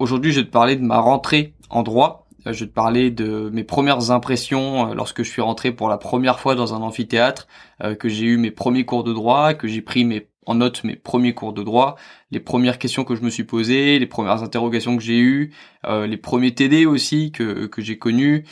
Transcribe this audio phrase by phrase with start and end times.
[0.00, 2.26] Aujourd'hui, je vais te parler de ma rentrée en droit.
[2.46, 5.90] Euh, je vais te parler de mes premières impressions euh, lorsque je suis rentré pour
[5.90, 7.46] la première fois dans un amphithéâtre,
[7.84, 10.84] euh, que j'ai eu mes premiers cours de droit, que j'ai pris mes en note
[10.84, 11.96] mes premiers cours de droit,
[12.30, 15.52] les premières questions que je me suis posées, les premières interrogations que j'ai eues,
[15.86, 18.46] les premiers TD aussi que, que j'ai connus,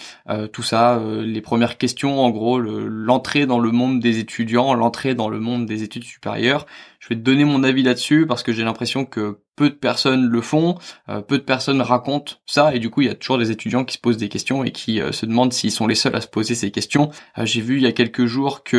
[0.53, 5.31] tout ça, les premières questions, en gros, l'entrée dans le monde des étudiants, l'entrée dans
[5.31, 6.67] le monde des études supérieures.
[7.01, 10.29] Je vais te donner mon avis là-dessus parce que j'ai l'impression que peu de personnes
[10.29, 10.79] le font,
[11.09, 13.85] euh, peu de personnes racontent ça, et du coup il y a toujours des étudiants
[13.85, 16.21] qui se posent des questions et qui euh, se demandent s'ils sont les seuls à
[16.21, 17.11] se poser ces questions.
[17.39, 18.79] Euh, j'ai vu il y a quelques jours que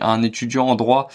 [0.00, 1.08] un étudiant en droit,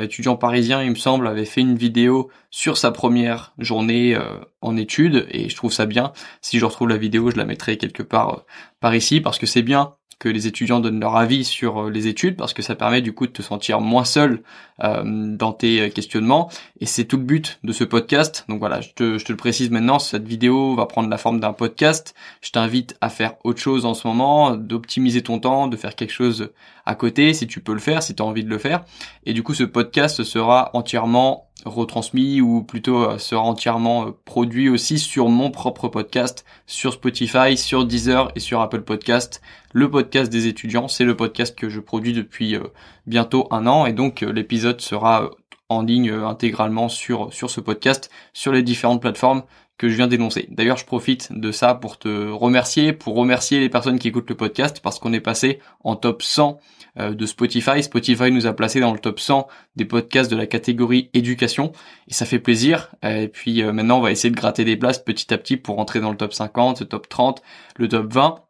[0.00, 4.18] étudiant parisien il me semble, avait fait une vidéo sur sa première journée
[4.60, 6.12] en études, et je trouve ça bien.
[6.42, 8.44] Si je retrouve la vidéo, je la mettrai quelque part
[8.80, 12.06] par ici, parce que c'est bien que les étudiants donnent leur avis sur euh, les
[12.06, 14.42] études parce que ça permet du coup de te sentir moins seul
[14.82, 16.50] euh, dans tes euh, questionnements.
[16.80, 18.44] Et c'est tout le but de ce podcast.
[18.48, 21.40] Donc voilà je te, je te le précise maintenant cette vidéo va prendre la forme
[21.40, 22.14] d'un podcast.
[22.40, 26.12] Je t'invite à faire autre chose en ce moment d'optimiser ton temps de faire quelque
[26.12, 26.50] chose
[26.86, 28.84] à côté si tu peux le faire si tu as envie de le faire
[29.24, 34.68] et du coup ce podcast sera entièrement retransmis ou plutôt euh, sera entièrement euh, produit
[34.68, 39.42] aussi sur mon propre podcast, sur Spotify, sur Deezer et sur Apple Podcast.
[39.72, 42.62] Le podcast des étudiants, c'est le podcast que je produis depuis euh,
[43.06, 45.30] bientôt un an et donc l'épisode sera
[45.68, 49.42] en ligne intégralement sur ce podcast, sur les différentes plateformes
[49.78, 50.48] que je viens d'énoncer.
[50.50, 54.36] D'ailleurs, je profite de ça pour te remercier, pour remercier les personnes qui écoutent le
[54.36, 56.58] podcast parce qu'on est passé en top 100
[56.98, 57.82] euh, de Spotify.
[57.82, 61.72] Spotify nous a placé dans le top 100 des podcasts de la catégorie éducation
[62.08, 62.90] et ça fait plaisir.
[63.02, 65.76] Et puis euh, maintenant, on va essayer de gratter des places petit à petit pour
[65.76, 67.42] rentrer dans le top 50, le top 30,
[67.76, 68.45] le top 20.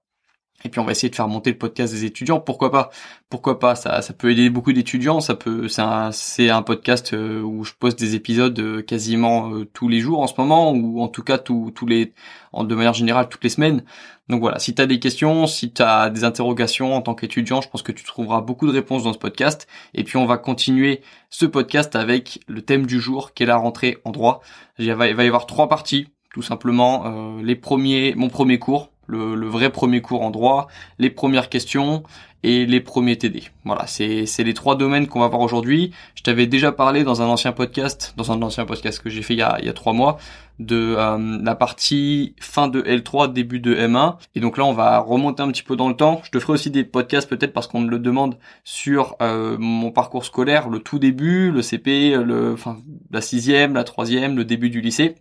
[0.66, 2.40] Et puis on va essayer de faire monter le podcast des étudiants.
[2.40, 2.90] Pourquoi pas?
[3.30, 3.76] Pourquoi pas?
[3.76, 5.20] Ça, ça peut aider beaucoup d'étudiants.
[5.20, 5.68] Ça peut.
[5.68, 9.88] C'est un, c'est un podcast euh, où je poste des épisodes euh, quasiment euh, tous
[9.88, 12.14] les jours en ce moment, ou en tout cas tous, tous les,
[12.52, 13.84] en, de manière générale toutes les semaines.
[14.28, 14.58] Donc voilà.
[14.58, 17.82] Si tu as des questions, si tu as des interrogations en tant qu'étudiant, je pense
[17.82, 19.68] que tu trouveras beaucoup de réponses dans ce podcast.
[19.94, 23.56] Et puis on va continuer ce podcast avec le thème du jour, qui est la
[23.56, 24.40] rentrée en droit.
[24.80, 27.38] Il va, y avoir trois parties, tout simplement.
[27.40, 30.68] les premiers, mon premier cours le, vrai premier cours en droit,
[30.98, 32.02] les premières questions
[32.42, 33.44] et les premiers TD.
[33.64, 35.92] Voilà, c'est les trois domaines qu'on va voir aujourd'hui.
[36.14, 39.34] Je t'avais déjà parlé dans un ancien podcast, dans un ancien podcast que j'ai fait
[39.34, 40.18] il y a, il y a trois mois,
[40.58, 44.16] de euh, la partie fin de L3, début de M1.
[44.34, 46.20] Et donc là, on va remonter un petit peu dans le temps.
[46.24, 49.90] Je te ferai aussi des podcasts peut-être parce qu'on me le demande sur euh, mon
[49.90, 52.78] parcours scolaire, le tout début, le CP, le, enfin,
[53.10, 55.16] la sixième, la troisième, le début du lycée.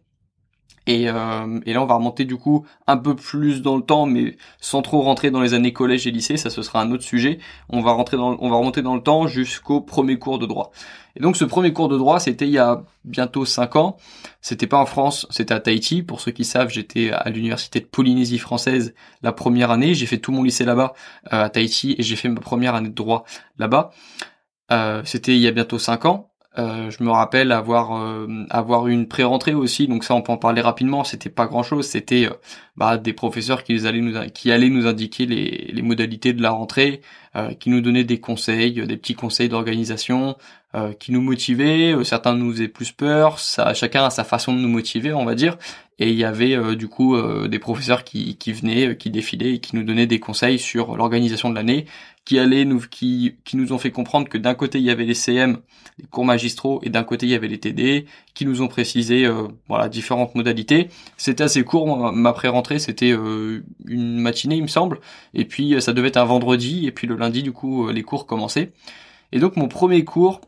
[0.87, 1.13] Et, euh,
[1.65, 5.01] là, on va remonter du coup un peu plus dans le temps, mais sans trop
[5.01, 6.37] rentrer dans les années collège et lycée.
[6.37, 7.39] Ça, ce sera un autre sujet.
[7.69, 10.71] On va remonter dans le temps jusqu'au premier cours de droit.
[11.15, 13.97] Et donc, ce premier cours de droit, c'était il y a bientôt cinq ans.
[14.41, 16.03] C'était pas en France, c'était à Tahiti.
[16.03, 19.93] Pour ceux qui savent, j'étais à l'université de Polynésie française la première année.
[19.93, 20.93] J'ai fait tout mon lycée là-bas
[21.33, 23.23] euh, à Tahiti et j'ai fait ma première année de droit
[23.57, 23.91] là-bas.
[24.71, 26.31] Euh, c'était il y a bientôt cinq ans.
[26.57, 30.37] Euh, je me rappelle avoir euh, avoir une pré-rentrée aussi, donc ça on peut en
[30.37, 31.03] parler rapidement.
[31.03, 32.33] C'était pas grand chose, c'était euh,
[32.77, 36.51] bah, des professeurs qui allaient nous qui allaient nous indiquer les, les modalités de la
[36.51, 37.01] rentrée,
[37.59, 40.37] qui nous donnaient des conseils, des petits conseils d'organisation,
[40.99, 41.93] qui nous motivaient.
[42.05, 45.35] certains nous faisaient plus peur, ça chacun a sa façon de nous motiver, on va
[45.35, 45.57] dire.
[45.99, 47.17] Et il y avait du coup
[47.47, 51.49] des professeurs qui qui venaient, qui défilaient et qui nous donnaient des conseils sur l'organisation
[51.49, 51.87] de l'année,
[52.25, 55.05] qui allaient nous qui qui nous ont fait comprendre que d'un côté il y avait
[55.05, 55.59] les CM,
[55.99, 59.25] les cours magistraux, et d'un côté il y avait les TD, qui nous ont précisé
[59.25, 60.89] euh, voilà différentes modalités.
[61.17, 62.11] C'était assez court.
[62.11, 64.99] Ma pré-rentrée c'était euh, une matinée il me semble,
[65.33, 68.03] et puis euh, ça devait être un vendredi, et puis le lundi du coup les
[68.03, 68.73] cours commençaient.
[69.31, 70.41] Et donc mon premier cours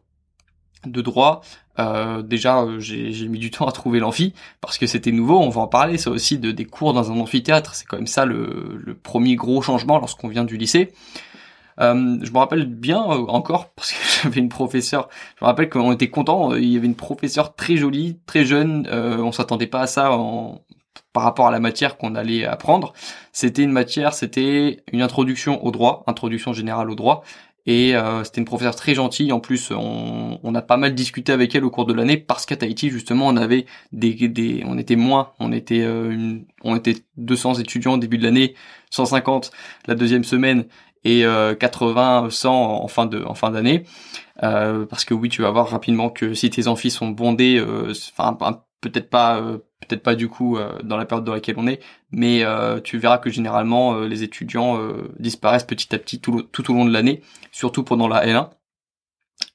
[0.86, 1.42] de droit,
[1.80, 5.62] euh, déjà j'ai mis du temps à trouver l'amphi parce que c'était nouveau, on va
[5.62, 8.82] en parler, ça aussi de des cours dans un amphithéâtre, c'est quand même ça le,
[8.84, 10.92] le premier gros changement lorsqu'on vient du lycée.
[11.80, 15.10] Euh, je me rappelle bien euh, encore parce que j'avais une professeure.
[15.40, 16.54] Je me rappelle qu'on était content.
[16.54, 18.88] Euh, il y avait une professeure très jolie, très jeune.
[18.92, 20.18] on s'attendait pas à ça
[21.14, 22.94] par rapport à la matière qu'on allait apprendre.
[23.32, 27.24] C'était une matière, c'était une introduction au droit, introduction générale au droit.
[27.70, 27.94] Et
[28.24, 29.34] c'était une professeure très gentille.
[29.34, 32.56] En plus, on, a pas mal discuté avec elle au cours de l'année parce qu'à
[32.56, 35.86] Tahiti, justement, on avait des, des, on était moins, on était,
[36.64, 38.56] on était 200 étudiants au début de l'année,
[38.92, 39.52] 150
[39.88, 40.66] la deuxième semaine,
[41.08, 41.26] et
[41.60, 43.84] 80, euh, 100 en fin de en d'année.
[44.44, 47.94] Euh, parce que oui, tu vas voir rapidement que si tes amphis sont bondés, euh,
[48.82, 49.42] peut-être pas
[49.80, 51.82] peut-être pas du coup dans la période dans laquelle on est,
[52.12, 52.44] mais
[52.84, 54.80] tu verras que généralement les étudiants
[55.20, 57.22] disparaissent petit à petit tout, tout au long de l'année,
[57.52, 58.50] surtout pendant la L1.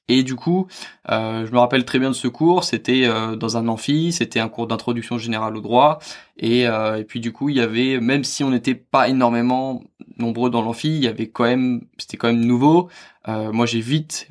[0.09, 0.67] Et du coup,
[1.09, 2.65] euh, je me rappelle très bien de ce cours.
[2.65, 5.99] C'était euh, dans un amphi, c'était un cours d'introduction générale au droit.
[6.37, 9.81] Et, euh, et, puis du coup, il y avait, même si on n'était pas énormément
[10.17, 12.89] nombreux dans l'amphi, il y avait quand même, c'était quand même nouveau.
[13.27, 14.27] moi, j'ai vite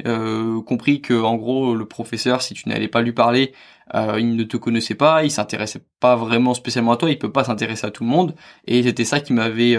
[0.67, 3.53] compris que, en gros, le professeur, si tu n'allais pas lui parler,
[3.95, 7.45] il ne te connaissait pas, il s'intéressait pas vraiment spécialement à toi, il peut pas
[7.45, 8.35] s'intéresser à tout le monde.
[8.67, 9.77] Et c'était ça qui m'avait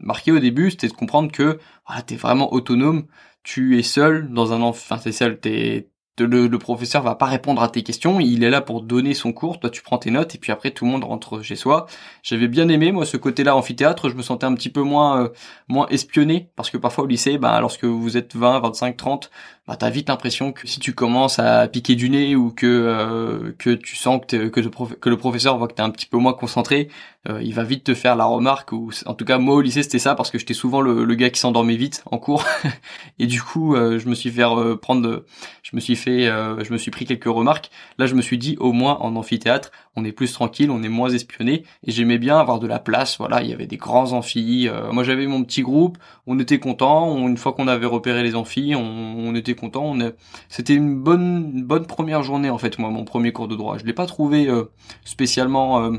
[0.00, 3.06] marqué au début, c'était de comprendre que voilà, t'es vraiment autonome
[3.46, 5.88] tu es seul dans un enfin c'est seul, t'es
[6.18, 9.32] le, le, professeur va pas répondre à tes questions, il est là pour donner son
[9.32, 11.86] cours, toi tu prends tes notes et puis après tout le monde rentre chez soi.
[12.24, 15.28] J'avais bien aimé moi ce côté-là amphithéâtre, je me sentais un petit peu moins euh,
[15.68, 19.30] moins espionné parce que parfois au lycée, bah lorsque vous êtes 20, 25, 30,
[19.66, 23.52] bah t'as vite l'impression que si tu commences à piquer du nez ou que euh,
[23.58, 24.60] que tu sens que,
[25.08, 26.88] le professeur voit que t'es un petit peu moins concentré,
[27.28, 29.82] euh, il va vite te faire la remarque ou en tout cas moi au lycée
[29.82, 32.44] c'était ça parce que j'étais souvent le, le, gars qui s'endormait vite en cours.
[33.18, 34.44] Et du coup euh, je me suis fait
[34.80, 35.24] prendre
[35.64, 37.70] je me suis fait je me suis pris quelques remarques.
[37.98, 40.88] Là je me suis dit au moins en amphithéâtre on est plus tranquille on est
[40.88, 44.12] moins espionné et j'aimais bien avoir de la place voilà il y avait des grands
[44.12, 48.34] amphis moi j'avais mon petit groupe on était content une fois qu'on avait repéré les
[48.34, 49.84] amphis on, était content.
[49.86, 50.12] On
[50.48, 53.78] C'était une bonne, bonne première journée en fait, moi, mon premier cours de droit.
[53.78, 54.64] Je l'ai pas trouvé euh,
[55.04, 55.90] spécialement, euh,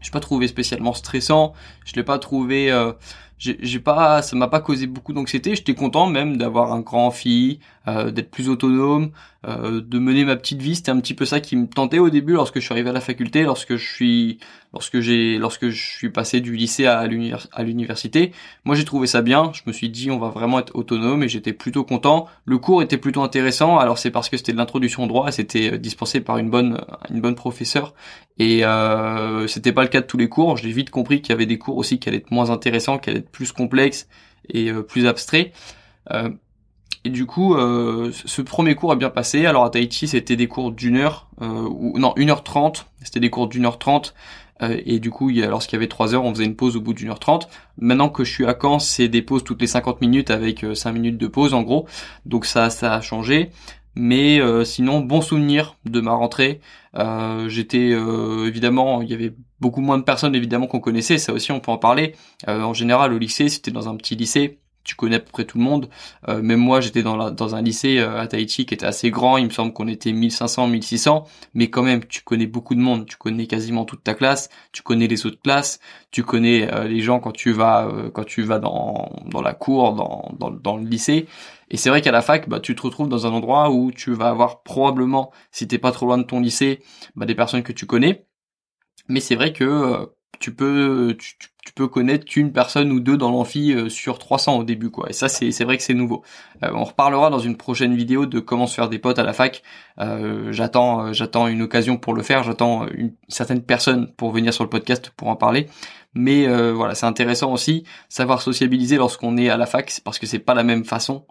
[0.00, 1.54] je l'ai pas trouvé spécialement stressant.
[1.84, 2.92] Je l'ai pas trouvé, euh,
[3.38, 5.54] j'ai pas, ça m'a pas causé beaucoup d'anxiété.
[5.54, 9.10] J'étais content même d'avoir un grand amphi, euh, d'être plus autonome,
[9.46, 10.74] euh, de mener ma petite vie.
[10.74, 12.94] C'était un petit peu ça qui me tentait au début lorsque je suis arrivé à
[12.94, 14.38] la faculté, lorsque je suis,
[14.72, 18.32] lorsque j'ai, lorsque je suis passé du lycée à l'université.
[18.64, 19.52] Moi, j'ai trouvé ça bien.
[19.52, 22.26] Je me suis dit, on va vraiment être autonome et j'étais plutôt content.
[22.46, 23.78] Le cours était plutôt intéressant.
[23.78, 26.48] Alors c'est parce que c'était de l'introduction au droit et c'était euh, dispensé par une
[26.48, 27.92] bonne, une bonne professeure.
[28.38, 30.56] Et euh, c'était pas le cas de tous les cours.
[30.56, 33.10] J'ai vite compris qu'il y avait des cours aussi qui allaient être moins intéressants, qui
[33.10, 34.08] allaient être plus complexes
[34.48, 35.52] et plus abstraits.
[36.10, 36.30] Euh,
[37.04, 39.44] et du coup, euh, ce premier cours a bien passé.
[39.44, 42.86] Alors à Tahiti, c'était des cours d'une heure, euh, ou non, une heure trente.
[43.02, 44.14] C'était des cours d'une heure trente.
[44.62, 46.94] Euh, et du coup, lorsqu'il y avait trois heures, on faisait une pause au bout
[46.94, 47.50] d'une heure trente.
[47.76, 50.92] Maintenant que je suis à Caen, c'est des pauses toutes les 50 minutes avec cinq
[50.92, 51.86] minutes de pause en gros.
[52.24, 53.50] Donc ça, ça a changé.
[53.96, 56.60] Mais sinon, bon souvenir de ma rentrée.
[57.48, 57.90] J'étais
[58.46, 61.18] évidemment, il y avait beaucoup moins de personnes évidemment qu'on connaissait.
[61.18, 62.14] Ça aussi, on peut en parler.
[62.46, 65.58] en général, au lycée, c'était dans un petit lycée tu connais à peu près tout
[65.58, 65.88] le monde.
[66.28, 69.38] Euh, même moi, j'étais dans, dans un lycée euh, à Tahiti qui était assez grand.
[69.38, 71.24] Il me semble qu'on était 1500, 1600.
[71.54, 73.06] Mais quand même, tu connais beaucoup de monde.
[73.06, 74.50] Tu connais quasiment toute ta classe.
[74.72, 75.80] Tu connais les autres classes.
[76.10, 79.94] Tu connais euh, les gens quand tu vas quand tu vas dans, dans la cour,
[79.94, 81.26] dans, dans, le lycée.
[81.70, 84.12] Et c'est vrai qu'à la fac, bah, tu te retrouves dans un endroit où tu
[84.12, 86.82] vas avoir probablement, si t'es pas trop loin de ton lycée,
[87.16, 88.26] bah, des personnes que tu connais.
[89.08, 90.10] Mais c'est vrai que
[90.40, 91.16] tu peux
[91.72, 95.08] peux connaître qu'une personne ou deux dans l'amphi euh, sur 300 au début quoi.
[95.08, 96.22] Et ça c'est c'est vrai que c'est nouveau.
[96.62, 99.32] Euh, on reparlera dans une prochaine vidéo de comment se faire des potes à la
[99.32, 99.62] fac.
[99.98, 102.42] Euh, j'attends j'attends une occasion pour le faire.
[102.42, 105.68] J'attends une certaine personne pour venir sur le podcast pour en parler.
[106.16, 110.38] Mais voilà c'est intéressant aussi savoir sociabiliser lorsqu'on est à la fac parce que c'est
[110.38, 111.26] pas la même façon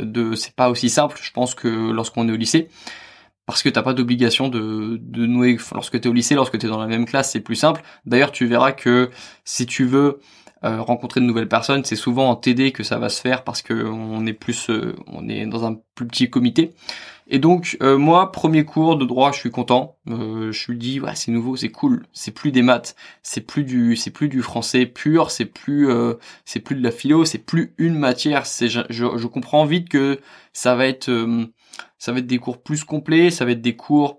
[0.00, 2.68] de c'est pas aussi simple je pense que lorsqu'on est au lycée
[3.48, 5.56] parce que t'as pas d'obligation de, de nouer.
[5.72, 7.80] Lorsque t'es au lycée, lorsque t'es dans la même classe, c'est plus simple.
[8.04, 9.08] D'ailleurs, tu verras que
[9.46, 10.20] si tu veux
[10.64, 13.62] euh, rencontrer de nouvelles personnes, c'est souvent en TD que ça va se faire parce
[13.62, 16.74] que on est plus, euh, on est dans un plus petit comité.
[17.26, 19.96] Et donc euh, moi, premier cours de droit, je suis content.
[20.06, 22.04] je suis dit ouais, c'est nouveau, c'est cool.
[22.12, 25.88] C'est plus des maths, c'est plus du, c'est plus du français pur, c'est plus,
[26.44, 28.44] c'est plus de la philo, c'est plus une matière.
[28.44, 30.20] C'est, je, comprends vite que
[30.52, 31.10] ça va être
[31.98, 34.18] ça va être des cours plus complets, ça va être des cours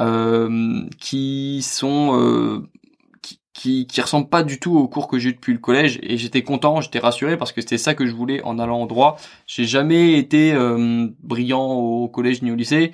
[0.00, 2.66] euh, qui sont euh,
[3.52, 6.16] qui, qui, ressemblent pas du tout aux cours que j'ai eu depuis le collège et
[6.16, 9.18] j'étais content, j'étais rassuré parce que c'était ça que je voulais en allant en droit.
[9.46, 12.92] J'ai jamais été euh, brillant au collège ni au lycée,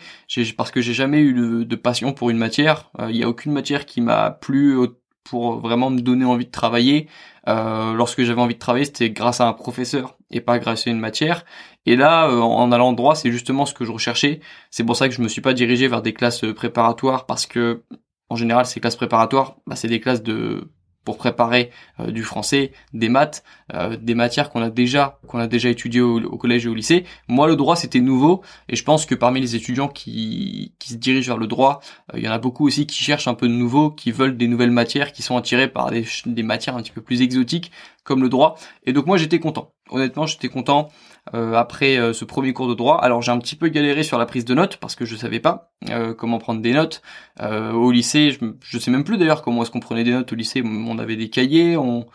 [0.56, 2.90] parce que j'ai jamais eu de, passion pour une matière.
[3.08, 4.76] Il y a aucune matière qui m'a plu
[5.22, 7.06] pour vraiment me donner envie de travailler.
[7.46, 10.98] Lorsque j'avais envie de travailler, c'était grâce à un professeur et pas grâce à une
[10.98, 11.44] matière.
[11.88, 14.40] Et là, euh, en allant droit, c'est justement ce que je recherchais.
[14.70, 17.82] C'est pour ça que je me suis pas dirigé vers des classes préparatoires parce que,
[18.28, 20.68] en général, ces classes préparatoires, bah, c'est des classes de
[21.08, 23.42] pour préparer euh, du français, des maths,
[23.72, 27.04] euh, des matières qu'on a déjà qu'on a déjà étudiées au, collège et au lycée.
[27.28, 30.96] Moi, le droit c'était nouveau et je pense que parmi les étudiants qui, qui se
[30.96, 31.80] dirigent vers le droit,
[32.12, 34.36] euh, il y en a beaucoup aussi qui cherchent un peu de nouveau, qui veulent
[34.36, 37.72] des nouvelles matières, qui sont attirés par des, des matières un petit peu plus exotiques
[38.04, 38.58] comme le droit.
[38.84, 39.72] Et donc moi j'étais content.
[39.88, 40.90] honnêtement, j'étais content.
[41.34, 42.98] Euh, après euh, ce premier cours de droit.
[43.02, 45.40] Alors j'ai un petit peu galéré sur la prise de notes parce que je savais
[45.40, 47.02] pas euh, comment prendre des notes.
[47.40, 50.36] au lycée, je, je sais même plus d'ailleurs comment est-ce qu'on prenait des notes au
[50.36, 50.62] lycée.
[50.64, 52.06] On avait des cahiers, on,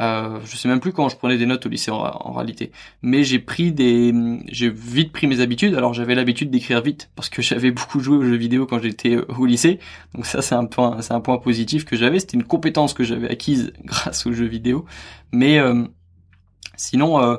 [0.00, 2.72] je sais même plus quand je prenais des notes au lycée en, réalité.
[3.02, 4.12] Mais j'ai pris des,
[4.48, 5.74] j'ai vite pris mes habitudes.
[5.74, 9.16] Alors j'avais l'habitude d'écrire vite parce que j'avais beaucoup joué aux jeux vidéo quand j'étais
[9.16, 9.78] au lycée.
[10.14, 12.18] Donc ça c'est un point, c'est un point positif que j'avais.
[12.18, 14.86] C'était une compétence que j'avais acquise grâce aux jeux vidéo.
[15.32, 15.58] Mais
[16.82, 17.38] sinon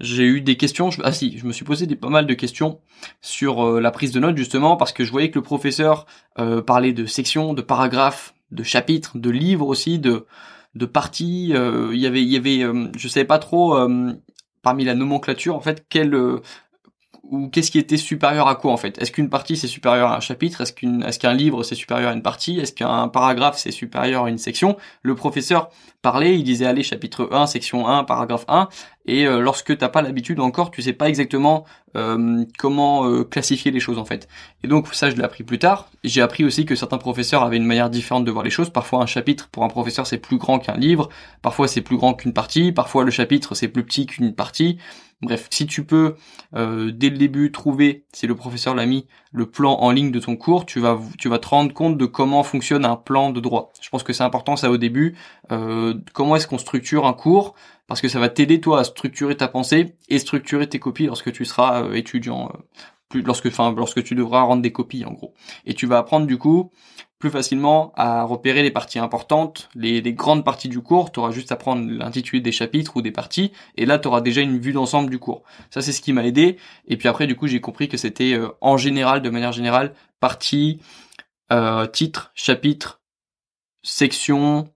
[0.00, 0.90] j'ai eu des questions.
[1.02, 2.80] ah si, je me suis posé des, pas mal de questions
[3.20, 6.06] sur euh, la prise de notes justement parce que je voyais que le professeur
[6.38, 10.26] euh, parlait de sections, de paragraphes, de chapitres, de livres aussi, de
[10.74, 11.52] de parties.
[11.54, 12.64] Euh, il y avait, il y avait,
[12.96, 13.76] je savais pas trop
[14.62, 16.18] parmi la nomenclature en fait quelle
[17.30, 19.00] ou qu'est-ce qui était supérieur à quoi en fait?
[19.00, 20.60] Est-ce qu'une partie c'est supérieur à un chapitre?
[20.60, 22.58] Est-ce qu'un livre c'est supérieur à une partie?
[22.58, 24.76] Est-ce qu'un paragraphe c'est supérieur à une section?
[25.02, 25.70] Le professeur
[26.02, 28.68] parlait, il disait allez chapitre 1, section 1, paragraphe 1
[29.06, 31.64] et euh, lorsque t'as pas l'habitude encore, tu sais pas exactement
[31.96, 34.28] euh, comment euh, classifier les choses en fait.
[34.62, 35.88] Et donc ça je l'ai appris plus tard.
[36.04, 38.70] J'ai appris aussi que certains professeurs avaient une manière différente de voir les choses.
[38.70, 41.08] Parfois un chapitre pour un professeur c'est plus grand qu'un livre,
[41.42, 44.78] parfois c'est plus grand qu'une partie, parfois le chapitre c'est plus petit qu'une partie.
[45.24, 46.16] Bref, si tu peux
[46.54, 50.20] euh, dès le début trouver, si le professeur l'a mis, le plan en ligne de
[50.20, 53.40] ton cours, tu vas tu vas te rendre compte de comment fonctionne un plan de
[53.40, 53.72] droit.
[53.80, 55.16] Je pense que c'est important ça au début.
[55.50, 57.54] Euh, comment est-ce qu'on structure un cours?
[57.86, 61.32] Parce que ça va t'aider toi à structurer ta pensée et structurer tes copies lorsque
[61.32, 62.52] tu seras euh, étudiant,
[63.14, 65.34] lorsque enfin lorsque tu devras rendre des copies en gros.
[65.64, 66.70] Et tu vas apprendre du coup
[67.30, 71.56] facilement à repérer les parties importantes, les, grandes parties du cours, tu auras juste à
[71.56, 75.10] prendre l'intitulé des chapitres ou des parties, et là tu auras déjà une vue d'ensemble
[75.10, 75.42] du cours.
[75.70, 78.34] Ça c'est ce qui m'a aidé, et puis après du coup j'ai compris que c'était
[78.34, 80.80] euh, en général, de manière générale, partie,
[81.52, 83.00] euh, titre, chapitre,
[83.82, 84.68] section,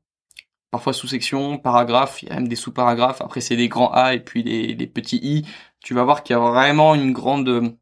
[0.71, 4.21] parfois sous-section, paragraphe, il y a même des sous-paragraphes, après c'est des grands A et
[4.21, 5.47] puis les petits I,
[5.81, 7.77] tu vas voir qu'il y a vraiment une grande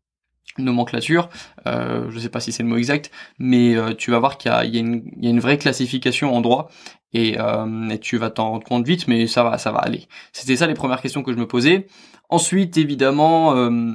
[0.58, 1.28] nomenclature,
[1.66, 4.50] euh, je sais pas si c'est le mot exact, mais euh, tu vas voir qu'il
[4.50, 6.70] y a, une, vraie classification en droit
[7.12, 10.06] et, euh, et tu vas t'en rendre compte vite, mais ça va, ça va aller.
[10.32, 11.86] C'était ça les premières questions que je me posais.
[12.28, 13.92] Ensuite, évidemment, euh,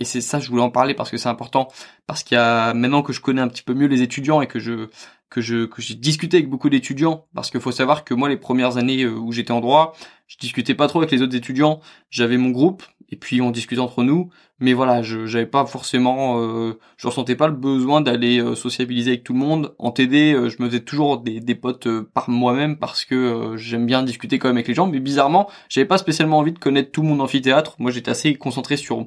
[0.00, 1.68] et c'est ça je voulais en parler parce que c'est important,
[2.06, 4.46] parce qu'il y a maintenant que je connais un petit peu mieux les étudiants et
[4.46, 4.88] que je
[5.30, 8.36] que je que j'ai discuté avec beaucoup d'étudiants, parce qu'il faut savoir que moi les
[8.36, 9.94] premières années euh, où j'étais en droit,
[10.26, 11.80] je discutais pas trop avec les autres étudiants,
[12.10, 14.30] j'avais mon groupe et puis on discutait entre nous.
[14.60, 19.12] Mais voilà je j'avais pas forcément euh, je ressentais pas le besoin d'aller euh, sociabiliser
[19.12, 19.74] avec tout le monde.
[19.78, 23.54] En TD euh, je me faisais toujours des, des potes euh, par moi-même parce que
[23.56, 24.86] j'aime bien discuter quand même avec les gens.
[24.86, 27.76] Mais bizarrement j'avais pas spécialement envie de connaître tout mon amphithéâtre.
[27.78, 29.06] Moi j'étais assez concentré sur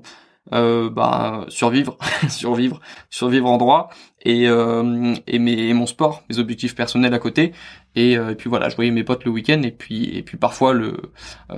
[0.49, 1.97] bah survivre
[2.29, 2.81] survivre
[3.11, 3.89] survivre en droit
[4.25, 7.51] et et, mes, et mon sport mes objectifs personnels à côté.
[7.95, 10.73] Et, et puis voilà je voyais mes potes le week-end et puis et puis parfois
[10.73, 10.97] le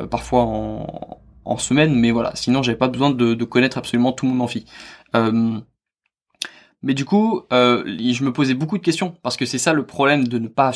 [0.10, 4.44] parfois en en semaine, mais voilà, sinon j'avais pas besoin de, connaître absolument tout mon
[4.44, 4.66] amphi.
[5.16, 5.60] Euh,
[6.82, 9.86] mais du coup, euh, je me posais beaucoup de questions parce que c'est ça le
[9.86, 10.72] problème de ne pas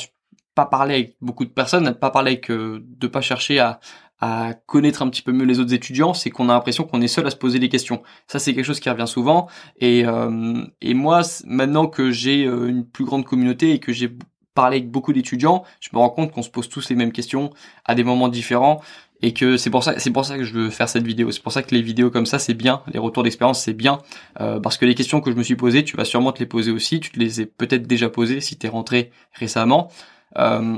[0.55, 3.79] pas parler avec beaucoup de personnes, de pas parler avec, euh, de pas chercher à,
[4.19, 7.07] à connaître un petit peu mieux les autres étudiants, c'est qu'on a l'impression qu'on est
[7.07, 8.01] seul à se poser des questions.
[8.27, 9.47] Ça, c'est quelque chose qui revient souvent.
[9.79, 14.09] Et, euh, et moi, maintenant que j'ai euh, une plus grande communauté et que j'ai
[14.57, 17.51] parlé avec beaucoup d'étudiants, je me rends compte qu'on se pose tous les mêmes questions
[17.85, 18.81] à des moments différents
[19.21, 21.31] et que c'est pour ça c'est pour ça que je veux faire cette vidéo.
[21.31, 22.81] C'est pour ça que les vidéos comme ça c'est bien.
[22.91, 23.99] Les retours d'expérience c'est bien
[24.41, 26.47] euh, parce que les questions que je me suis posées tu vas sûrement te les
[26.47, 26.99] poser aussi.
[26.99, 29.91] Tu te les as peut-être déjà posées si t'es rentré récemment.
[30.37, 30.77] Euh,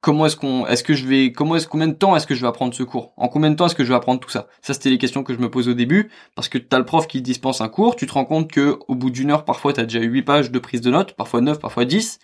[0.00, 2.40] comment est-ce qu'on est-ce que je vais comment est-ce combien de temps est-ce que je
[2.40, 3.12] vais apprendre ce cours?
[3.16, 4.48] En combien de temps est-ce que je vais apprendre tout ça?
[4.62, 7.06] Ça c'était les questions que je me pose au début parce que t'as le prof
[7.06, 9.84] qui dispense un cours tu te rends compte que au bout d'une heure parfois t'as
[9.84, 12.18] déjà 8 pages de prise de notes parfois 9 parfois 10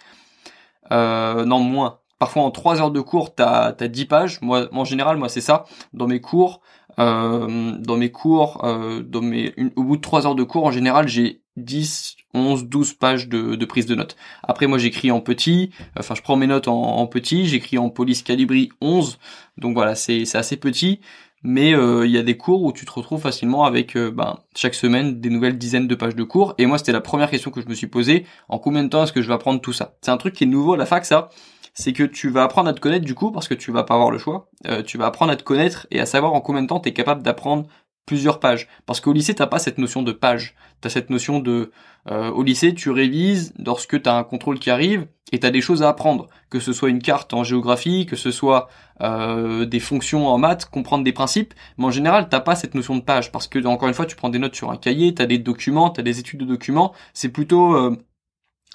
[0.92, 4.40] euh, non moins Parfois en 3 heures de cours, t'as as 10 pages.
[4.40, 5.64] Moi, en général, moi c'est ça.
[5.92, 6.62] Dans mes cours,
[7.04, 11.08] dans mes cours, euh, dans mes, au bout de 3 heures de cours, en général,
[11.08, 14.16] j'ai 10, 11, 12 pages de, de prise de notes.
[14.42, 15.70] Après, moi, j'écris en petit.
[15.98, 17.46] Enfin, je prends mes notes en, petit.
[17.46, 19.18] J'écris en police calibri 11.
[19.58, 21.00] Donc voilà, c'est assez petit.
[21.42, 24.38] Mais euh, il y a des cours où tu te retrouves facilement avec euh, ben,
[24.56, 26.54] chaque semaine des nouvelles dizaines de pages de cours.
[26.58, 28.26] Et moi, c'était la première question que je me suis posée.
[28.48, 29.96] En combien de temps est-ce que je vais apprendre tout ça?
[30.00, 31.28] C'est un truc qui est nouveau à la fac, ça?
[31.76, 33.94] C'est que tu vas apprendre à te connaître du coup parce que tu vas pas
[33.94, 34.48] avoir le choix.
[34.66, 36.88] Euh, tu vas apprendre à te connaître et à savoir en combien de temps tu
[36.88, 37.66] es capable d'apprendre
[38.06, 38.66] plusieurs pages.
[38.86, 40.54] Parce qu'au lycée, t'as pas cette notion de page.
[40.80, 41.72] T'as cette notion de...
[42.10, 45.82] Euh, au lycée, tu révises lorsque t'as un contrôle qui arrive et t'as des choses
[45.82, 46.28] à apprendre.
[46.48, 48.68] Que ce soit une carte en géographie, que ce soit
[49.02, 51.52] euh, des fonctions en maths, comprendre des principes.
[51.76, 53.32] Mais en général, t'as pas cette notion de page.
[53.32, 55.90] Parce que, encore une fois, tu prends des notes sur un cahier, t'as des documents,
[55.90, 56.94] t'as des études de documents.
[57.12, 57.98] C'est plutôt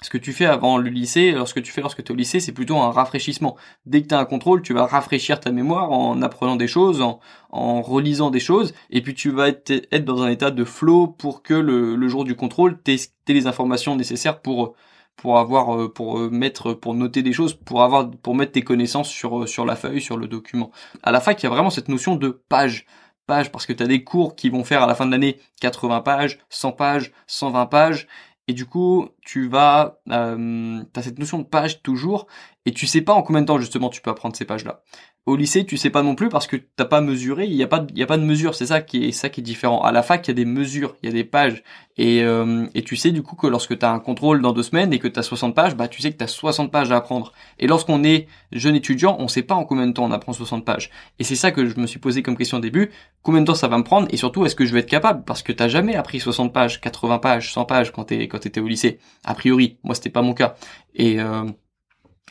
[0.02, 2.40] ce que tu fais avant le lycée, lorsque tu fais lorsque tu es au lycée,
[2.40, 3.56] c'est plutôt un rafraîchissement.
[3.86, 7.02] Dès que tu as un contrôle, tu vas rafraîchir ta mémoire en apprenant des choses,
[7.50, 11.42] en, relisant des choses, et puis tu vas être, dans un état de flow pour
[11.42, 14.74] que le, jour du contrôle, tu aies les informations nécessaires pour
[15.16, 18.62] pour avoir euh, pour euh, mettre pour noter des choses pour avoir pour mettre tes
[18.62, 20.70] connaissances sur euh, sur la feuille sur le document
[21.02, 22.86] à la fac il y a vraiment cette notion de page
[23.26, 25.38] page parce que tu as des cours qui vont faire à la fin de l'année
[25.60, 28.08] 80 pages 100 pages 120 pages
[28.48, 32.26] et du coup tu vas euh, as cette notion de page toujours
[32.66, 34.82] et tu sais pas en combien de temps justement tu peux apprendre ces pages là
[35.24, 37.46] au lycée, tu sais pas non plus parce que t'as pas mesuré.
[37.46, 38.56] Il y a pas, il y a pas de mesure.
[38.56, 39.80] C'est ça qui est ça qui est différent.
[39.82, 41.62] À la fac, il y a des mesures, il y a des pages,
[41.96, 44.92] et euh, et tu sais du coup que lorsque t'as un contrôle dans deux semaines
[44.92, 47.32] et que t'as 60 pages, bah tu sais que t'as 60 pages à apprendre.
[47.60, 50.64] Et lorsqu'on est jeune étudiant, on sait pas en combien de temps on apprend 60
[50.64, 50.90] pages.
[51.20, 52.90] Et c'est ça que je me suis posé comme question au début.
[53.22, 55.22] Combien de temps ça va me prendre Et surtout, est-ce que je vais être capable?
[55.24, 58.60] Parce que t'as jamais appris 60 pages, 80 pages, 100 pages quand t'es quand t'étais
[58.60, 58.98] au lycée.
[59.24, 60.56] A priori, moi c'était pas mon cas.
[60.94, 61.44] Et euh,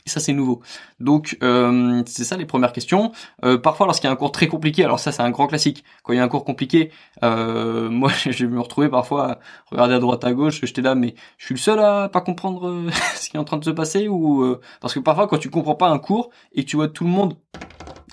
[0.05, 0.62] et ça c'est nouveau.
[1.00, 3.12] Donc euh, c'est ça les premières questions.
[3.45, 5.83] Euh, parfois lorsqu'il y a un cours très compliqué, alors ça c'est un grand classique.
[6.03, 6.91] Quand il y a un cours compliqué,
[7.24, 11.15] euh, moi je me retrouver parfois à regarder à droite à gauche, j'étais là mais
[11.38, 14.07] je suis le seul à pas comprendre ce qui est en train de se passer
[14.07, 17.03] ou parce que parfois quand tu comprends pas un cours et que tu vois tout
[17.03, 17.36] le monde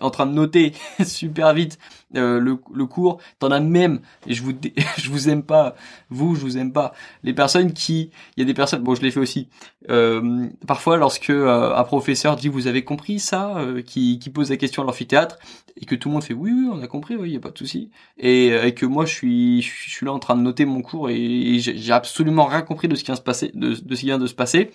[0.00, 0.72] en train de noter
[1.04, 1.78] super vite
[2.16, 3.18] euh, le, le cours.
[3.38, 4.52] T'en as même, et je vous
[4.98, 5.74] je vous aime pas,
[6.10, 6.92] vous je vous aime pas.
[7.22, 9.48] Les personnes qui, il y a des personnes, bon je l'ai fait aussi.
[9.90, 14.56] Euh, parfois lorsque euh, un professeur dit vous avez compris ça, qui, qui pose la
[14.56, 15.38] question à l'amphithéâtre
[15.80, 17.50] et que tout le monde fait oui oui on a compris, oui y a pas
[17.50, 17.90] de souci.
[18.18, 21.10] Et, et que moi je suis je suis là en train de noter mon cours
[21.10, 24.00] et, j'ai absolument rien compris de ce qui vient de se passer, de, de ce
[24.00, 24.70] qui vient de se passer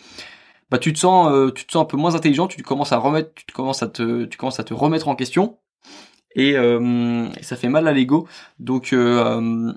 [0.74, 2.98] bah tu te sens euh, tu te sens un peu moins intelligent, tu commences à
[2.98, 5.60] remettre tu commences à te tu commences à te remettre en question
[6.36, 8.28] et, euh, ça fait mal à l'ego.
[8.60, 9.74] Donc euh,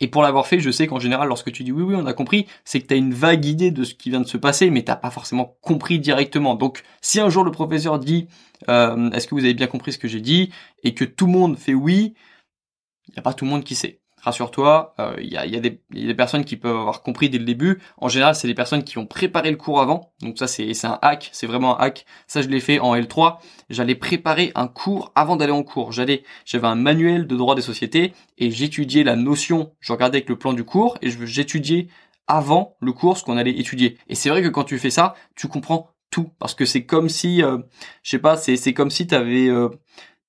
[0.00, 2.14] et pour l'avoir fait, je sais qu'en général, lorsque tu dis oui, oui, on a
[2.14, 4.82] compris, c'est que tu une vague idée de ce qui vient de se passer, mais
[4.82, 6.54] t'as pas forcément compris directement.
[6.54, 8.26] Donc, si un jour le professeur dit,
[8.66, 10.52] est-ce que vous avez bien compris ce que j'ai dit,
[10.84, 12.14] et que tout le monde fait oui,
[13.08, 15.56] il n'y a pas tout le monde qui sait rassure-toi, il euh, y, a, y,
[15.56, 17.80] a des personnes qui peuvent avoir compris dès le début.
[17.98, 20.12] En général, c'est des personnes qui ont préparé le cours avant.
[20.20, 22.04] Donc ça, c'est un hack, c'est vraiment un hack.
[22.26, 23.38] Ça, je l'ai fait en L3.
[23.70, 25.92] J'allais préparer un cours avant d'aller en cours.
[25.92, 29.72] J'allais, j'avais un manuel de droit des sociétés et j'étudiais la notion.
[29.80, 31.88] Je regardais avec le plan du cours et j'étudiais
[32.26, 33.98] avant le cours ce qu'on allait étudier.
[34.08, 37.08] Et c'est vrai que quand tu fais ça, tu comprends tout parce que c'est comme
[37.08, 37.58] si, euh,
[38.02, 39.68] je sais pas, c'est c'est comme si tu avais euh,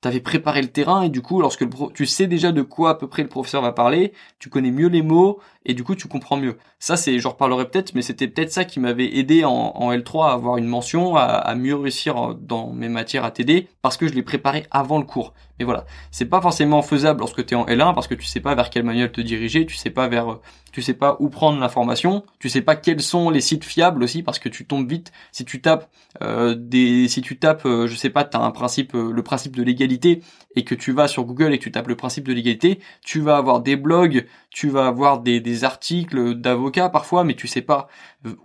[0.01, 2.95] t'avais préparé le terrain et du coup lorsque le tu sais déjà de quoi à
[2.95, 6.07] peu près le professeur va parler, tu connais mieux les mots et du coup tu
[6.07, 6.57] comprends mieux.
[6.79, 10.29] Ça c'est, j'en reparlerai peut-être, mais c'était peut-être ça qui m'avait aidé en, en, L3
[10.29, 14.13] à avoir une mention, à, mieux réussir dans mes matières à t'aider parce que je
[14.13, 15.33] l'ai préparé avant le cours.
[15.59, 18.39] Mais voilà, c'est pas forcément faisable lorsque tu es en L1 parce que tu sais
[18.39, 20.39] pas vers quel manuel te diriger, tu sais pas vers,
[20.71, 24.23] tu sais pas où prendre l'information, tu sais pas quels sont les sites fiables aussi
[24.23, 25.87] parce que tu tombes vite si tu tapes
[26.21, 29.55] euh, des, si tu tapes, euh, je sais pas, t'as un principe, euh, le principe
[29.55, 30.21] de l'égalité
[30.55, 33.21] et que tu vas sur Google et que tu tapes le principe de l'égalité, tu
[33.21, 37.61] vas avoir des blogs, tu vas avoir des, des articles d'avocats parfois, mais tu sais
[37.61, 37.87] pas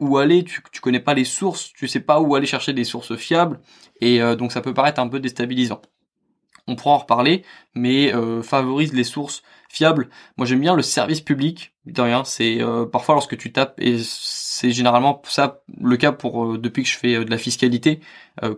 [0.01, 3.17] où aller, tu, connais pas les sources, tu sais pas où aller chercher des sources
[3.17, 3.61] fiables
[4.01, 5.81] et donc ça peut paraître un peu déstabilisant.
[6.69, 10.09] On pourra en reparler, mais euh, favorise les sources fiables.
[10.37, 14.73] Moi j'aime bien le service public, de c'est euh, parfois lorsque tu tapes, et c'est
[14.73, 18.01] généralement ça le cas pour euh, depuis que je fais de la fiscalité,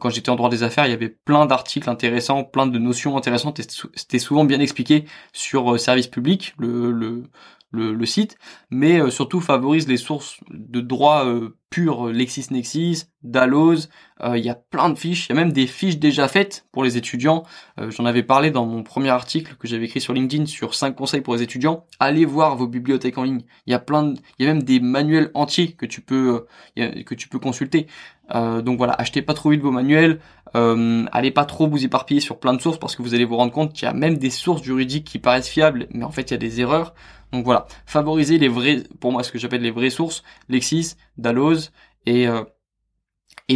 [0.01, 3.17] quand j'étais en droit des affaires, il y avait plein d'articles intéressants, plein de notions
[3.17, 7.23] intéressantes, et c'était souvent bien expliqué sur service public, le, le,
[7.71, 8.39] le, site,
[8.71, 11.27] mais surtout favorise les sources de droit
[11.71, 13.89] pur LexisNexis, Dalloz,
[14.23, 16.67] euh, il y a plein de fiches, il y a même des fiches déjà faites
[16.73, 17.45] pour les étudiants.
[17.79, 20.95] Euh, j'en avais parlé dans mon premier article que j'avais écrit sur LinkedIn sur 5
[20.95, 21.85] conseils pour les étudiants.
[22.01, 23.43] Allez voir vos bibliothèques en ligne.
[23.67, 26.47] Il y a plein de, il y a même des manuels entiers que tu peux
[26.79, 27.87] euh, que tu peux consulter.
[28.33, 30.21] donc voilà, achetez pas trop vite vos manuels,
[30.55, 33.53] allez pas trop vous éparpiller sur plein de sources parce que vous allez vous rendre
[33.53, 36.33] compte qu'il y a même des sources juridiques qui paraissent fiables, mais en fait il
[36.33, 36.95] y a des erreurs.
[37.33, 41.71] Donc voilà, favorisez les vrais, pour moi ce que j'appelle les vraies sources, Lexis, Dalloz
[42.07, 42.45] et euh,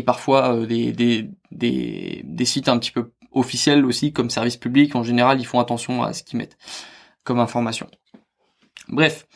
[0.05, 4.95] parfois euh, des sites un petit peu officiels aussi comme service public.
[4.95, 6.59] En général, ils font attention à ce qu'ils mettent
[7.25, 7.89] comme information.
[8.89, 9.27] Bref,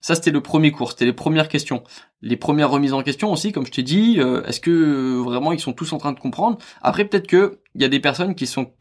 [0.00, 1.82] ça, c'était le premier cours, c'était les premières questions.
[2.22, 5.58] Les premières remises en question aussi, comme je t'ai dit, euh, est-ce que vraiment ils
[5.58, 6.58] sont tous en train de comprendre?
[6.80, 8.72] Après, peut-être que il y a des personnes qui sont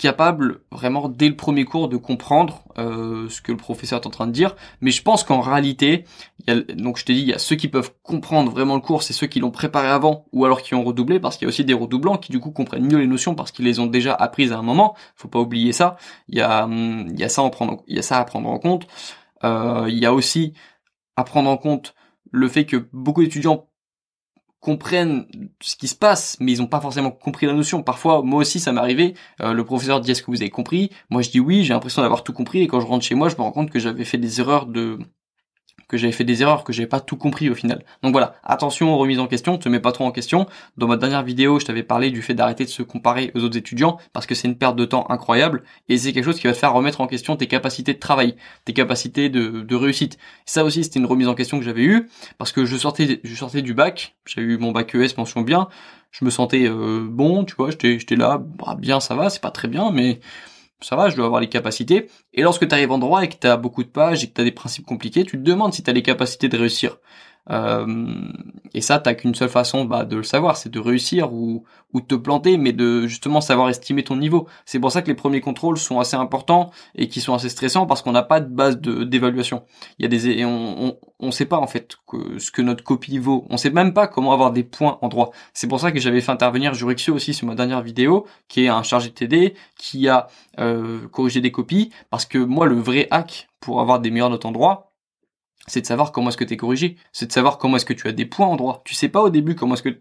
[0.00, 4.10] capable vraiment dès le premier cours de comprendre euh, ce que le professeur est en
[4.10, 4.56] train de dire.
[4.80, 6.04] Mais je pense qu'en réalité,
[6.74, 9.12] donc je t'ai dit, il y a ceux qui peuvent comprendre vraiment le cours, c'est
[9.12, 11.66] ceux qui l'ont préparé avant ou alors qui ont redoublé, parce qu'il y a aussi
[11.66, 14.52] des redoublants qui du coup comprennent mieux les notions parce qu'ils les ont déjà apprises
[14.52, 14.96] à un moment.
[15.16, 15.96] Faut pas oublier ça.
[16.28, 17.50] Il y a, hum, y a ça à
[18.24, 18.86] prendre en compte.
[19.44, 20.54] Euh, il y a aussi
[21.16, 21.94] à prendre en compte
[22.32, 23.69] le fait que beaucoup d'étudiants
[24.60, 25.26] comprennent
[25.60, 27.82] ce qui se passe, mais ils n'ont pas forcément compris la notion.
[27.82, 29.14] Parfois, moi aussi, ça m'est arrivé.
[29.40, 30.90] Euh, le professeur dit est-ce que vous avez compris?
[31.08, 31.64] Moi, je dis oui.
[31.64, 32.60] J'ai l'impression d'avoir tout compris.
[32.60, 34.66] Et quand je rentre chez moi, je me rends compte que j'avais fait des erreurs
[34.66, 34.98] de
[35.90, 37.84] que j'avais fait des erreurs, que j'avais pas tout compris au final.
[38.04, 40.46] Donc voilà, attention aux remises en question, te mets pas trop en question.
[40.76, 43.56] Dans ma dernière vidéo, je t'avais parlé du fait d'arrêter de se comparer aux autres
[43.56, 46.52] étudiants parce que c'est une perte de temps incroyable et c'est quelque chose qui va
[46.52, 50.16] te faire remettre en question tes capacités de travail, tes capacités de, réussite.
[50.46, 53.34] Ça aussi, c'était une remise en question que j'avais eue parce que je sortais, je
[53.34, 55.68] sortais du bac, j'avais eu mon bac ES mention bien,
[56.12, 59.42] je me sentais euh, bon, tu vois, j'étais, j'étais là, bah, bien, ça va, c'est
[59.42, 60.20] pas très bien, mais
[60.82, 62.08] ça va, je dois avoir les capacités.
[62.32, 64.34] Et lorsque tu arrives en droit et que tu as beaucoup de pages et que
[64.34, 66.98] tu as des principes compliqués, tu te demandes si tu as les capacités de réussir.
[67.50, 67.86] Euh,
[68.74, 72.00] et ça, t'as qu'une seule façon bah, de le savoir, c'est de réussir ou, ou
[72.00, 74.46] de te planter, mais de justement savoir estimer ton niveau.
[74.64, 77.86] C'est pour ça que les premiers contrôles sont assez importants et qui sont assez stressants
[77.86, 79.64] parce qu'on n'a pas de base d'évaluation.
[79.98, 82.84] Il y a des on, on, on sait pas en fait que, ce que notre
[82.84, 83.46] copie vaut.
[83.50, 85.30] On sait même pas comment avoir des points en droit.
[85.52, 88.68] C'est pour ça que j'avais fait intervenir Jurixio aussi sur ma dernière vidéo, qui est
[88.68, 93.08] un chargé de TD qui a euh, corrigé des copies parce que moi le vrai
[93.10, 94.89] hack pour avoir des meilleures notes en droit,
[95.66, 97.92] c'est de savoir comment est-ce que tu es corrigé, c'est de savoir comment est-ce que
[97.92, 98.82] tu as des points en droit.
[98.84, 99.98] Tu sais pas au début comment est-ce que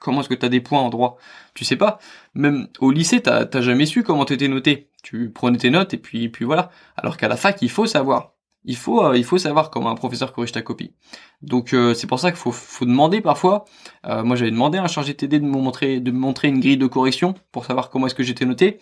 [0.00, 1.18] comment est-ce que tu as des points en droit.
[1.54, 1.98] Tu sais pas.
[2.34, 4.90] Même au lycée, t'as jamais su comment t'étais noté.
[5.02, 6.70] Tu prenais tes notes et puis puis voilà.
[6.96, 8.34] Alors qu'à la fac, il faut savoir.
[8.64, 10.92] Il faut euh, il faut savoir comment un professeur corrige ta copie.
[11.40, 13.64] Donc euh, c'est pour ça qu'il faut faut demander parfois.
[14.06, 16.60] Euh, moi j'avais demandé à un chargé TD de me montrer de me montrer une
[16.60, 18.80] grille de correction pour savoir comment est-ce que j'étais noté.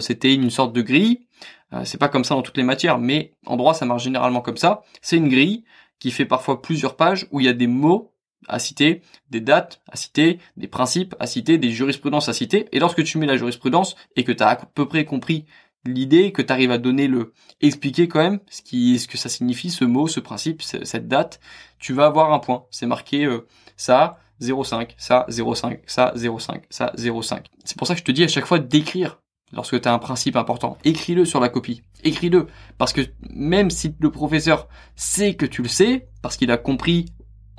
[0.00, 3.34] C'était une sorte de grille euh, c'est pas comme ça dans toutes les matières, mais
[3.46, 4.82] en droit, ça marche généralement comme ça.
[5.02, 5.64] C'est une grille
[5.98, 8.12] qui fait parfois plusieurs pages où il y a des mots
[8.46, 12.68] à citer, des dates à citer, des principes à citer, des jurisprudences à citer.
[12.72, 15.44] Et lorsque tu mets la jurisprudence et que tu as à peu près compris
[15.84, 19.28] l'idée, que tu arrives à donner le, expliquer quand même ce qui, ce que ça
[19.28, 21.40] signifie, ce mot, ce principe, cette date,
[21.78, 22.64] tu vas avoir un point.
[22.70, 27.44] C'est marqué euh, ça, 0,5, ça, 0,5, ça, 0,5, ça, 0,5.
[27.64, 29.20] C'est pour ça que je te dis à chaque fois d'écrire
[29.52, 30.78] lorsque tu as un principe important.
[30.84, 31.82] Écris-le sur la copie.
[32.04, 32.46] Écris-le.
[32.76, 37.06] Parce que même si le professeur sait que tu le sais, parce qu'il a compris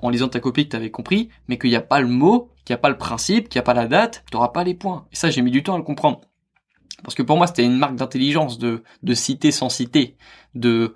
[0.01, 2.51] en lisant ta copie que tu avais compris, mais qu'il n'y a pas le mot,
[2.65, 4.63] qu'il n'y a pas le principe, qu'il n'y a pas la date, tu n'auras pas
[4.63, 5.05] les points.
[5.11, 6.21] Et ça, j'ai mis du temps à le comprendre.
[7.03, 10.17] Parce que pour moi, c'était une marque d'intelligence de, de citer sans citer,
[10.55, 10.95] de,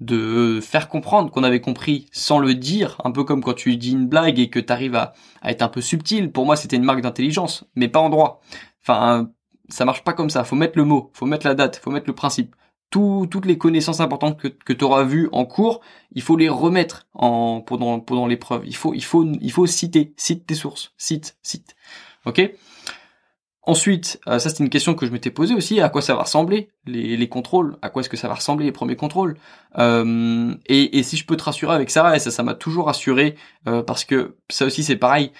[0.00, 3.92] de faire comprendre qu'on avait compris sans le dire, un peu comme quand tu dis
[3.92, 6.30] une blague et que tu arrives à, à être un peu subtil.
[6.32, 8.40] Pour moi, c'était une marque d'intelligence, mais pas en droit.
[8.82, 9.30] Enfin,
[9.70, 10.44] ça marche pas comme ça.
[10.44, 12.54] Faut mettre le mot, faut mettre la date, faut mettre le principe.
[12.90, 15.80] Tout, toutes les connaissances importantes que, que tu auras vues en cours,
[16.12, 18.62] il faut les remettre en pendant pendant l'épreuve.
[18.66, 21.76] Il faut il faut il faut citer, cite tes sources, cite cite.
[22.26, 22.50] Ok?
[23.62, 26.22] Ensuite, euh, ça c'est une question que je m'étais posée aussi, à quoi ça va
[26.22, 29.36] ressembler les, les contrôles, à quoi est-ce que ça va ressembler les premiers contrôles?
[29.78, 32.86] Euh, et, et, si je peux te rassurer avec ça, et ça ça m'a toujours
[32.86, 33.36] rassuré
[33.68, 35.32] euh, parce que ça aussi c'est pareil.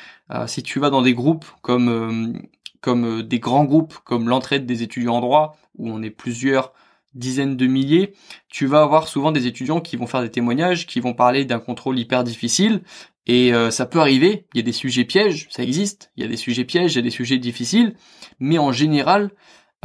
[0.47, 2.41] si tu vas dans des groupes comme
[2.81, 6.73] comme euh, des grands groupes comme l'entraide des étudiants en droit, où on est plusieurs
[7.15, 8.13] dizaines de milliers,
[8.49, 11.59] tu vas avoir souvent des étudiants qui vont faire des témoignages, qui vont parler d'un
[11.59, 12.83] contrôle hyper difficile,
[13.27, 16.27] et euh, ça peut arriver, il y a des sujets pièges, ça existe, il y
[16.27, 17.95] a des sujets pièges, il y a des sujets difficiles,
[18.39, 19.31] mais en général,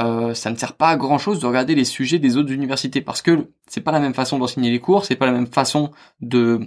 [0.00, 3.00] euh, ça ne sert pas à grand chose de regarder les sujets des autres universités,
[3.00, 5.90] parce que c'est pas la même façon d'enseigner les cours, c'est pas la même façon
[6.20, 6.60] de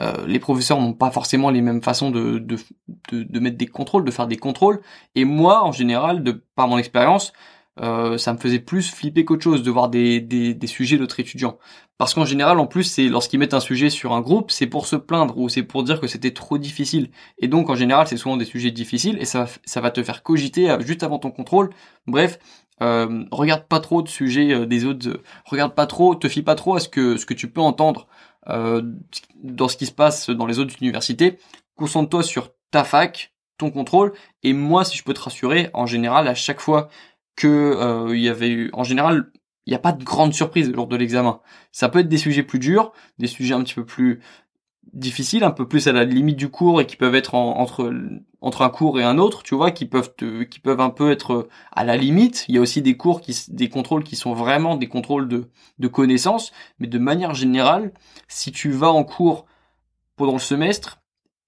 [0.00, 2.58] euh, les professeurs n'ont pas forcément les mêmes façons de, de,
[3.12, 4.80] de, mettre des contrôles, de faire des contrôles.
[5.14, 7.32] Et moi, en général, de par mon expérience,
[7.80, 11.20] euh, ça me faisait plus flipper qu'autre chose de voir des, des, des sujets d'autres
[11.20, 11.58] étudiants.
[11.96, 14.86] Parce qu'en général, en plus, c'est lorsqu'ils mettent un sujet sur un groupe, c'est pour
[14.86, 17.10] se plaindre ou c'est pour dire que c'était trop difficile.
[17.38, 20.24] Et donc, en général, c'est souvent des sujets difficiles et ça, ça va te faire
[20.24, 21.70] cogiter euh, juste avant ton contrôle.
[22.08, 22.38] Bref,
[22.82, 26.74] euh, regarde pas trop de sujets des autres, regarde pas trop, te fie pas trop
[26.74, 28.13] à ce que ce que tu peux entendre euh,
[28.46, 31.38] dans ce qui se passe dans les autres universités.
[31.76, 34.12] Concentre-toi sur ta fac, ton contrôle.
[34.42, 36.88] Et moi, si je peux te rassurer, en général, à chaque fois
[37.36, 39.30] que euh, il y avait eu, en général,
[39.66, 41.40] il n'y a pas de grande surprise lors de l'examen.
[41.72, 44.20] Ça peut être des sujets plus durs, des sujets un petit peu plus
[44.92, 47.92] difficiles, un peu plus à la limite du cours et qui peuvent être entre
[48.40, 50.14] entre un cours et un autre, tu vois, qui peuvent
[50.50, 52.44] qui peuvent un peu être à la limite.
[52.48, 55.50] Il y a aussi des cours qui des contrôles qui sont vraiment des contrôles de
[55.78, 57.92] de connaissances, mais de manière générale,
[58.28, 59.46] si tu vas en cours
[60.16, 61.00] pendant le semestre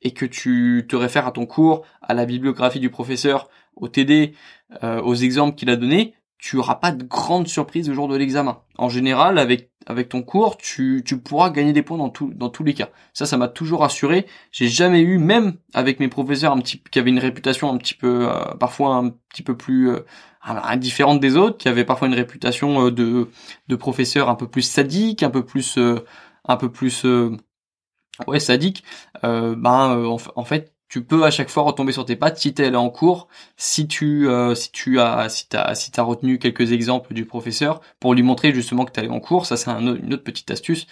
[0.02, 4.34] et que tu te réfères à ton cours, à la bibliographie du professeur, au TD,
[4.82, 8.16] euh, aux exemples qu'il a donnés, tu auras pas de grande surprise le jour de
[8.16, 8.62] l'examen.
[8.78, 12.10] En général, avec avec ton cours, tu, pourras gagner des points dans
[12.50, 12.90] tous les cas.
[13.14, 14.26] Ça, ça m'a toujours assuré.
[14.50, 17.94] J'ai jamais eu, même avec mes professeurs un petit qui avaient une réputation un petit
[17.94, 22.14] peu, euh, parfois un petit peu plus euh, différente des autres, qui avaient parfois une
[22.14, 23.30] réputation euh, de
[23.68, 25.78] de professeurs un peu plus sadiques, un peu plus
[26.48, 27.06] un peu plus
[28.26, 28.84] ouais sadique.
[29.22, 32.66] ben en, fait tu peux à chaque fois retomber sur tes pattes si tu es
[32.66, 36.72] allé en cours, si tu euh, si tu as si t'as si t'as retenu quelques
[36.72, 40.14] exemples du professeur pour lui montrer justement que tu allé en cours, ça c'est une
[40.14, 40.86] autre petite astuce.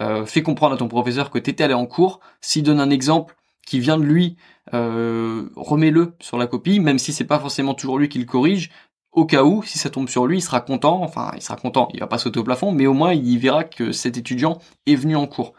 [0.00, 2.90] Euh, fais comprendre à ton professeur que tu étais allé en cours, s'il donne un
[2.90, 4.36] exemple qui vient de lui,
[4.74, 8.70] euh, remets-le sur la copie, même si c'est pas forcément toujours lui qui le corrige,
[9.12, 11.88] au cas où, si ça tombe sur lui, il sera content, enfin il sera content,
[11.92, 14.94] il va pas sauter au plafond, mais au moins il verra que cet étudiant est
[14.94, 15.54] venu en cours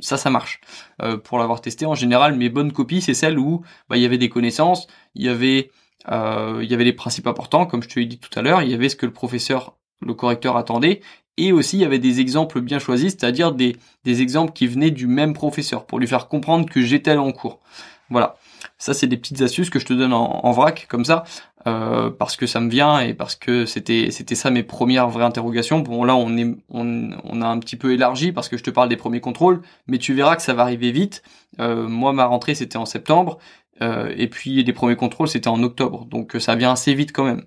[0.00, 0.60] ça ça marche.
[1.02, 4.06] Euh, pour l'avoir testé en général mes bonnes copies c'est celles où bah, il y
[4.06, 5.70] avait des connaissances il y avait
[6.10, 8.62] euh, il y avait les principes importants comme je te l'ai dit tout à l'heure
[8.62, 11.00] il y avait ce que le professeur le correcteur attendait
[11.36, 14.90] et aussi il y avait des exemples bien choisis c'est-à-dire des, des exemples qui venaient
[14.90, 17.60] du même professeur pour lui faire comprendre que j'étais en cours.
[18.08, 18.36] Voilà.
[18.78, 21.24] Ça c'est des petites astuces que je te donne en vrac comme ça
[21.66, 25.24] euh, parce que ça me vient et parce que c'était c'était ça mes premières vraies
[25.24, 25.80] interrogations.
[25.80, 28.70] Bon là on est on, on, a un petit peu élargi parce que je te
[28.70, 31.22] parle des premiers contrôles, mais tu verras que ça va arriver vite.
[31.58, 33.38] Euh, moi ma rentrée c'était en septembre
[33.82, 37.24] euh, et puis les premiers contrôles c'était en octobre, donc ça vient assez vite quand
[37.24, 37.44] même.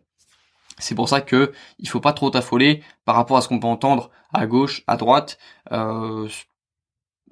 [0.79, 3.67] C'est pour ça que il faut pas trop t'affoler par rapport à ce qu'on peut
[3.67, 5.37] entendre à gauche, à droite.
[5.71, 6.27] Euh,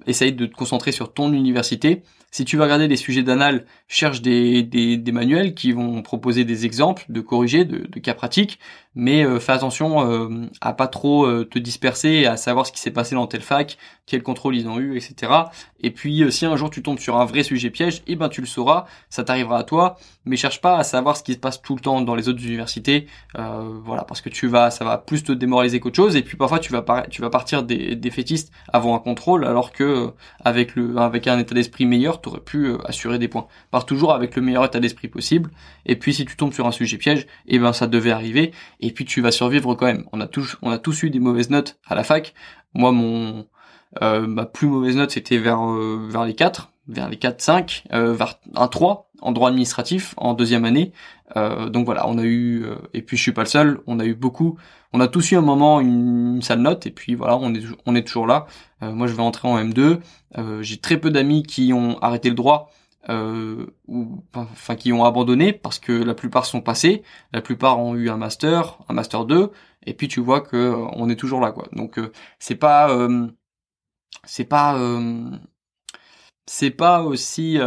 [0.06, 4.22] essaye de te concentrer sur ton université si tu vas regarder des sujets d'anal, cherche
[4.22, 8.58] des, manuels qui vont proposer des exemples de corriger, de cas pratiques,
[8.98, 12.80] mais euh, fais attention euh, à pas trop euh, te disperser, à savoir ce qui
[12.80, 15.32] s'est passé dans telle fac, quel contrôle ils ont eu, etc.
[15.80, 18.40] Et puis si un jour tu tombes sur un vrai sujet piège, eh ben tu
[18.40, 21.62] le sauras, ça t'arrivera à toi, mais cherche pas à savoir ce qui se passe
[21.62, 25.22] tout le temps dans les autres universités, voilà, parce que tu vas, ça va plus
[25.22, 28.50] te démoraliser qu'autre chose, et puis parfois tu vas tu vas partir des, des fétistes
[28.72, 30.12] avant un contrôle, alors que
[30.44, 33.46] avec le avec un état d'esprit meilleur tu aurais pu euh, assurer des points.
[33.70, 35.50] Pars toujours avec le meilleur état d'esprit possible.
[35.86, 38.52] Et puis si tu tombes sur un sujet piège, eh ben ça devait arriver.
[38.92, 40.04] Puis tu vas survivre quand même.
[40.12, 42.34] On a tous, on eu des mauvaises notes à la fac.
[42.74, 43.46] Moi, mon
[44.02, 48.38] euh, ma plus mauvaise note c'était vers euh, les 4, vers les 4 5, vers
[48.54, 50.92] un 3 en droit administratif en deuxième année.
[51.34, 54.14] donc voilà, on a eu et puis je suis pas le seul, on a eu
[54.14, 54.58] beaucoup
[54.92, 57.94] on a tous eu un moment une, sale note et puis voilà, on est on
[57.94, 58.46] est toujours là.
[58.82, 59.98] Euh, moi, je vais entrer en M2.
[60.38, 62.70] Euh, j'ai très peu d'amis qui ont arrêté le droit
[63.10, 67.94] euh, ou enfin qui ont abandonné parce que la plupart sont passés, la plupart ont
[67.94, 69.50] eu un master, un master 2
[69.86, 71.68] et puis tu vois que on est toujours là quoi.
[71.72, 71.98] Donc
[72.38, 72.88] c'est pas
[74.24, 74.78] c'est pas
[76.46, 77.58] c'est pas aussi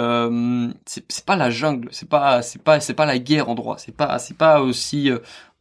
[0.86, 3.95] c'est pas la jungle c'est pas c'est pas c'est pas la guerre en droit c'est
[3.95, 5.12] pas c'est pas aussi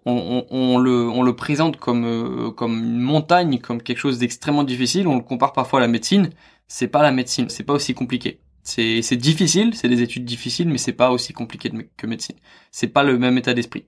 [0.07, 5.07] on, le, on le présente comme, euh, comme une montagne, comme quelque chose d'extrêmement difficile.
[5.09, 6.31] On le compare parfois à la médecine.
[6.69, 8.41] C'est pas la médecine, c'est pas aussi compliqué.
[8.63, 12.37] C'est, difficile, c'est des études difficiles, mais c'est pas aussi compliqué que médecine.
[12.71, 13.87] C'est pas le même état d'esprit.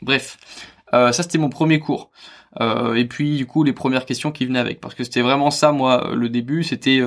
[0.00, 0.38] Bref,
[0.94, 2.10] euh, ça c'était mon premier cours.
[2.60, 5.50] Euh, et puis du coup les premières questions qui venaient avec, parce que c'était vraiment
[5.50, 7.00] ça moi le début, c'était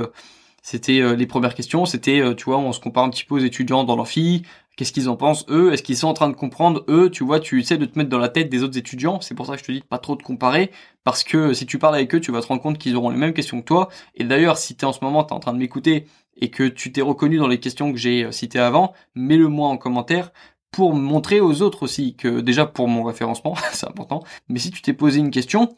[0.61, 3.83] c'était les premières questions, c'était tu vois on se compare un petit peu aux étudiants
[3.83, 4.43] dans l'amphi,
[4.75, 5.71] Qu'est-ce qu'ils en pensent eux?
[5.71, 7.09] Est-ce qu'ils sont en train de comprendre eux?
[7.09, 9.21] Tu vois, tu essaies de te mettre dans la tête des autres étudiants.
[9.21, 10.69] C'est pour ça que je te dis de pas trop te comparer,
[11.05, 13.17] parce que si tu parles avec eux, tu vas te rendre compte qu'ils auront les
[13.17, 13.88] mêmes questions que toi.
[14.15, 16.91] Et d'ailleurs, si t'es en ce moment, t'es en train de m'écouter et que tu
[16.91, 20.32] t'es reconnu dans les questions que j'ai euh, citées avant, mets-le moi en commentaire
[20.71, 24.24] pour montrer aux autres aussi que déjà pour mon référencement, c'est important.
[24.50, 25.74] Mais si tu t'es posé une question,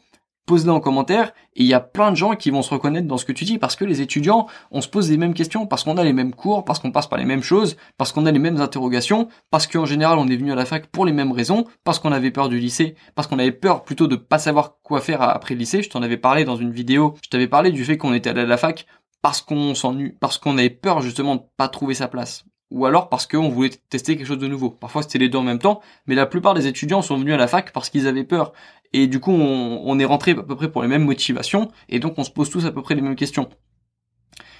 [0.48, 3.18] pose-le en commentaire et il y a plein de gens qui vont se reconnaître dans
[3.18, 5.84] ce que tu dis parce que les étudiants, on se pose les mêmes questions parce
[5.84, 8.32] qu'on a les mêmes cours, parce qu'on passe par les mêmes choses, parce qu'on a
[8.32, 11.32] les mêmes interrogations, parce qu'en général on est venu à la fac pour les mêmes
[11.32, 14.78] raisons, parce qu'on avait peur du lycée, parce qu'on avait peur plutôt de pas savoir
[14.82, 15.82] quoi faire après le lycée.
[15.82, 18.40] Je t'en avais parlé dans une vidéo, je t'avais parlé du fait qu'on était allé
[18.40, 18.86] à la fac
[19.22, 23.08] parce qu'on s'ennuie, parce qu'on avait peur justement de pas trouver sa place ou alors
[23.08, 24.70] parce qu'on voulait tester quelque chose de nouveau.
[24.70, 27.36] Parfois c'était les deux en même temps, mais la plupart des étudiants sont venus à
[27.36, 28.52] la fac parce qu'ils avaient peur.
[28.92, 32.14] Et du coup on, est rentré à peu près pour les mêmes motivations, et donc
[32.18, 33.48] on se pose tous à peu près les mêmes questions.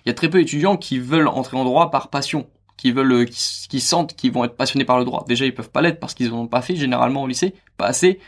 [0.05, 3.13] Il y a très peu d'étudiants qui veulent entrer en droit par passion, qui veulent,
[3.13, 5.25] euh, qui, sentent qu'ils vont être passionnés par le droit.
[5.29, 7.87] Déjà ils peuvent pas l'être parce qu'ils n'en ont pas fait généralement au lycée, pas
[7.87, 8.21] assez.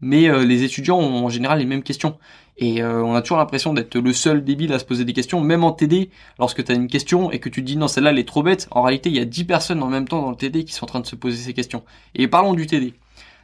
[0.00, 2.18] Mais euh, les étudiants ont en général les mêmes questions.
[2.58, 5.40] Et euh, on a toujours l'impression d'être le seul débile à se poser des questions,
[5.40, 8.10] même en TD, lorsque tu as une question et que tu te dis non, celle-là
[8.10, 10.30] elle est trop bête, en réalité il y a 10 personnes en même temps dans
[10.30, 11.84] le TD qui sont en train de se poser ces questions.
[12.14, 12.94] Et parlons du TD.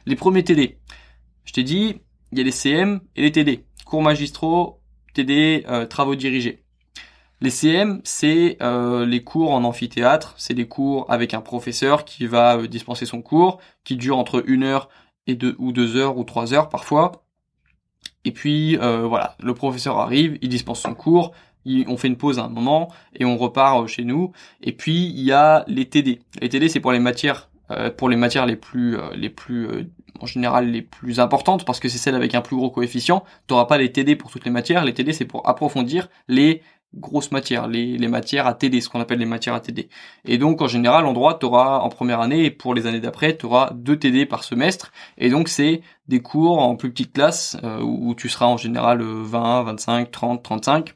[0.05, 0.79] Les premiers TD.
[1.45, 3.65] Je t'ai dit, il y a les CM et les TD.
[3.85, 4.81] Cours magistraux,
[5.13, 6.63] TD, euh, travaux dirigés.
[7.39, 12.25] Les CM, c'est euh, les cours en amphithéâtre, c'est des cours avec un professeur qui
[12.25, 14.89] va dispenser son cours, qui dure entre une heure
[15.27, 17.22] et deux ou deux heures ou trois heures parfois
[18.25, 21.33] et puis euh, voilà, le professeur arrive, il dispense son cours,
[21.65, 24.31] on fait une pause à un moment et on repart euh, chez nous.
[24.61, 26.21] Et puis il y a les TD.
[26.41, 30.25] Les TD c'est pour les matières, euh, pour les matières les plus, les plus en
[30.25, 33.23] général les plus importantes parce que c'est celles avec un plus gros coefficient.
[33.47, 34.85] Tu n'auras pas les TD pour toutes les matières.
[34.85, 36.61] Les TD c'est pour approfondir les
[36.95, 39.89] grosses matières, les, les matières à TD, ce qu'on appelle les matières à TD.
[40.25, 42.99] Et donc en général en droit, tu auras en première année et pour les années
[42.99, 44.91] d'après, tu auras deux TD par semestre.
[45.17, 49.01] Et donc c'est des cours en plus petite classe euh, où tu seras en général
[49.01, 50.95] 20, 25, 30, 35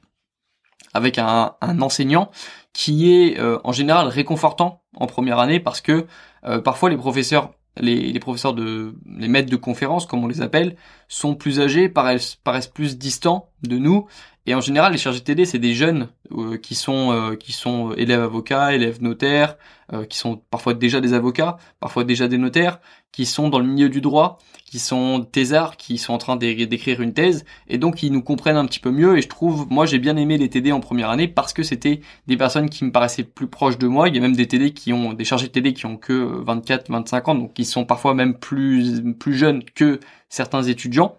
[0.93, 2.31] avec un, un enseignant
[2.73, 6.05] qui est euh, en général réconfortant en première année parce que
[6.45, 10.41] euh, parfois les professeurs les, les, professeurs de les maîtres de conférences comme on les
[10.41, 10.75] appelle
[11.07, 14.07] sont plus âgés paraissent paraissent plus distants de nous
[14.47, 17.51] et en général les chargés de TD c'est des jeunes euh, qui sont euh, qui
[17.51, 19.57] sont élèves avocats élèves notaires
[19.93, 22.79] euh, qui sont parfois déjà des avocats parfois déjà des notaires
[23.11, 27.01] qui sont dans le milieu du droit qui sont thésards qui sont en train d'écrire
[27.01, 27.45] une thèse.
[27.67, 29.17] Et donc ils nous comprennent un petit peu mieux.
[29.17, 32.01] Et je trouve moi j'ai bien aimé les TD en première année parce que c'était
[32.27, 34.09] des personnes qui me paraissaient plus proches de moi.
[34.09, 36.13] Il y a même des TD qui ont des chargés de TD qui ont que
[36.13, 37.35] 24 25 ans.
[37.35, 41.17] Donc qui sont parfois même plus plus jeunes que certains étudiants.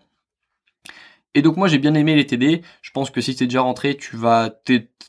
[1.35, 2.63] Et donc moi j'ai bien aimé les TD.
[2.83, 4.51] Je pense que si t'es déjà rentré, tu vas,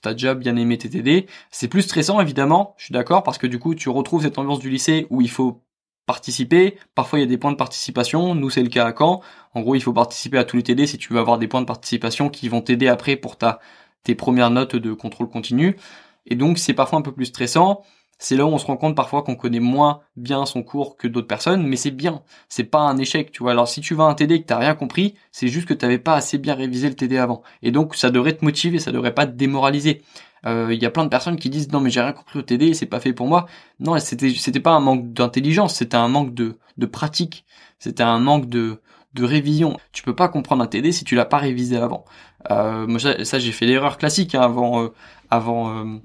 [0.02, 1.28] t'as déjà bien aimé tes TD.
[1.52, 4.60] C'est plus stressant évidemment, je suis d'accord, parce que du coup tu retrouves cette ambiance
[4.60, 5.64] du lycée où il faut
[6.06, 6.78] participer.
[6.96, 8.36] Parfois il y a des points de participation.
[8.36, 9.22] Nous c'est le cas à Caen.
[9.54, 11.62] En gros il faut participer à tous les TD si tu veux avoir des points
[11.62, 13.60] de participation qui vont t'aider après pour ta
[14.04, 15.78] tes premières notes de contrôle continu.
[16.26, 17.84] Et donc c'est parfois un peu plus stressant
[18.20, 21.08] c'est là où on se rend compte parfois qu'on connaît moins bien son cours que
[21.08, 23.52] d'autres personnes, mais c'est bien, c'est pas un échec, tu vois.
[23.52, 25.98] Alors si tu vas un TD et que t'as rien compris, c'est juste que t'avais
[25.98, 27.42] pas assez bien révisé le TD avant.
[27.64, 30.02] Et donc ça devrait te motiver, ça devrait pas te démoraliser.
[30.46, 32.42] Euh, il y a plein de personnes qui disent non mais j'ai rien compris au
[32.44, 33.48] TD, c'est pas fait pour moi.
[33.80, 37.46] Non, c'était c'était pas un manque d'intelligence, c'était un manque de de pratique,
[37.80, 38.82] c'était un manque de
[39.14, 39.78] de révision.
[39.92, 42.06] Tu peux pas comprendre un TD si tu l'as pas révisé avant.
[42.52, 44.90] Euh, moi ça, j'ai fait l'erreur classique hein, avant euh,
[45.30, 45.98] avant euh,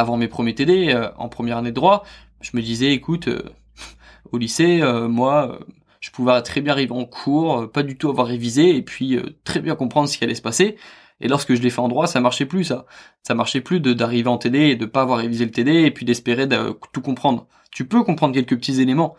[0.00, 2.04] avant mes premiers TD, euh, en première année de droit,
[2.40, 3.42] je me disais, écoute, euh,
[4.32, 5.60] au lycée, euh, moi,
[6.00, 9.60] je pouvais très bien arriver en cours, pas du tout avoir révisé, et puis très
[9.60, 10.76] bien comprendre ce qui allait se passer.
[11.20, 12.86] Et lorsque je l'ai fait en droit, ça marchait plus, ça.
[13.22, 15.90] Ça marchait plus de d'arriver en TD et de pas avoir révisé le TD et
[15.90, 17.46] puis d'espérer de tout comprendre.
[17.70, 19.16] Tu peux comprendre quelques petits éléments,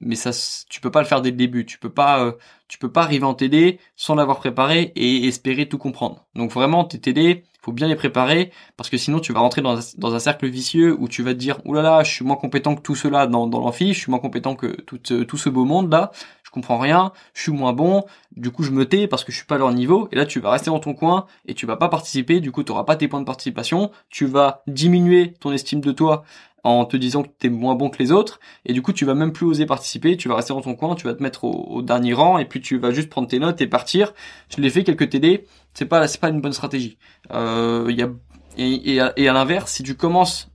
[0.00, 0.30] mais ça,
[0.68, 1.66] tu peux pas le faire dès le début.
[1.66, 2.34] Tu peux pas,
[2.68, 6.26] tu peux pas arriver en TD sans l'avoir préparé et espérer tout comprendre.
[6.34, 9.78] Donc vraiment, tes TD, faut bien les préparer parce que sinon tu vas rentrer dans
[9.78, 12.74] un, dans un cercle vicieux où tu vas te dire oulala je suis moins compétent
[12.74, 15.48] que tout cela dans, dans l'amphi, je suis moins compétent que tout, euh, tout ce
[15.48, 16.10] beau monde là,
[16.42, 19.36] je comprends rien, je suis moins bon, du coup je me tais parce que je
[19.36, 21.66] suis pas à leur niveau et là tu vas rester dans ton coin et tu
[21.66, 25.52] vas pas participer, du coup tu pas tes points de participation, tu vas diminuer ton
[25.52, 26.24] estime de toi
[26.64, 29.04] en te disant que tu es moins bon que les autres et du coup tu
[29.04, 31.44] vas même plus oser participer, tu vas rester dans ton coin, tu vas te mettre
[31.44, 34.12] au, dernier rang et puis tu vas juste prendre tes notes et partir.
[34.48, 36.98] Je l'ai fait quelques TD, c'est pas c'est pas une bonne stratégie.
[37.32, 38.10] Euh, y a,
[38.58, 40.50] et, et à l'inverse, si tu commences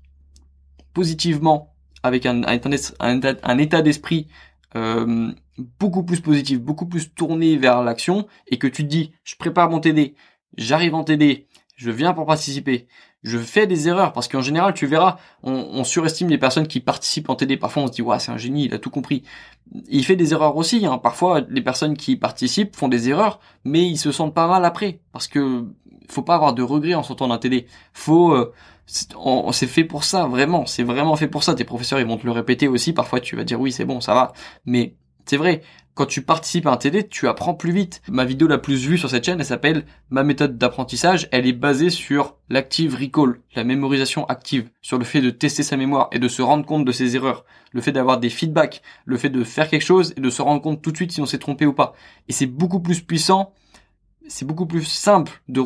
[0.93, 4.27] positivement avec un, un, un état d'esprit
[4.75, 5.31] euh,
[5.79, 9.69] beaucoup plus positif, beaucoup plus tourné vers l'action et que tu te dis je prépare
[9.69, 10.15] mon TD,
[10.57, 12.87] j'arrive en TD, je viens pour participer,
[13.25, 14.13] je fais des erreurs.
[14.13, 17.87] Parce qu'en général tu verras on, surestime les personnes qui participent en TD parfois on
[17.87, 19.23] se dit ouais c'est un génie il a tout compris.
[19.89, 20.97] Il fait des erreurs aussi hein.
[20.99, 24.99] parfois les personnes qui participent font des erreurs mais ils se sentent pas mal après.
[25.11, 25.65] Parce que
[26.07, 28.53] faut pas avoir de regrets en sortant d'un TD faut euh,
[28.87, 30.67] c'est fait pour ça vraiment.
[30.67, 31.55] C'est vraiment fait pour ça.
[31.55, 32.93] Tes professeurs ils vont te le répéter aussi.
[32.93, 34.33] Parfois tu vas dire oui c'est bon ça va.
[34.65, 35.63] Mais c'est vrai
[35.95, 38.01] quand tu participes à un TD, tu apprends plus vite.
[38.09, 41.29] Ma vidéo la plus vue sur cette chaîne, elle s'appelle Ma méthode d'apprentissage.
[41.31, 45.77] Elle est basée sur l'active recall, la mémorisation active, sur le fait de tester sa
[45.77, 49.17] mémoire et de se rendre compte de ses erreurs, le fait d'avoir des feedbacks, le
[49.17, 51.25] fait de faire quelque chose et de se rendre compte tout de suite si on
[51.25, 51.93] s'est trompé ou pas.
[52.27, 53.53] Et c'est beaucoup plus puissant
[54.27, 55.59] c'est beaucoup plus simple de,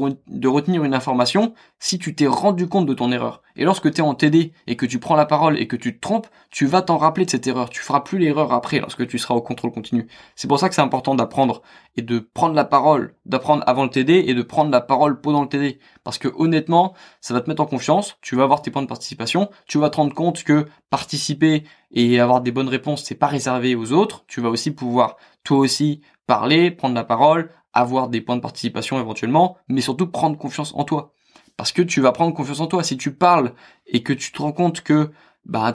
[0.48, 3.42] retenir une information si tu t'es rendu compte de ton erreur.
[3.56, 5.96] Et lorsque tu es en TD et que tu prends la parole et que tu
[5.96, 7.70] te trompes, tu vas t'en rappeler de cette erreur.
[7.70, 10.08] Tu feras plus l'erreur après lorsque tu seras au contrôle continu.
[10.36, 11.62] C'est pour ça que c'est important d'apprendre
[11.96, 15.42] et de prendre la parole, d'apprendre avant le TD et de prendre la parole pendant
[15.42, 15.80] le TD.
[16.04, 18.88] Parce que honnêtement, ça va te mettre en confiance, tu vas avoir tes points de
[18.88, 23.28] participation, tu vas te rendre compte que participer et avoir des bonnes réponses, c'est pas
[23.28, 24.26] réservé aux autres.
[24.28, 29.00] Tu vas aussi pouvoir toi aussi parler, prendre la parole, avoir des points de participation
[29.00, 31.14] éventuellement, mais surtout prendre confiance en toi.
[31.58, 32.84] Parce que tu vas prendre confiance en toi.
[32.84, 33.54] Si tu parles
[33.86, 35.12] et que tu te rends compte que
[35.46, 35.72] bah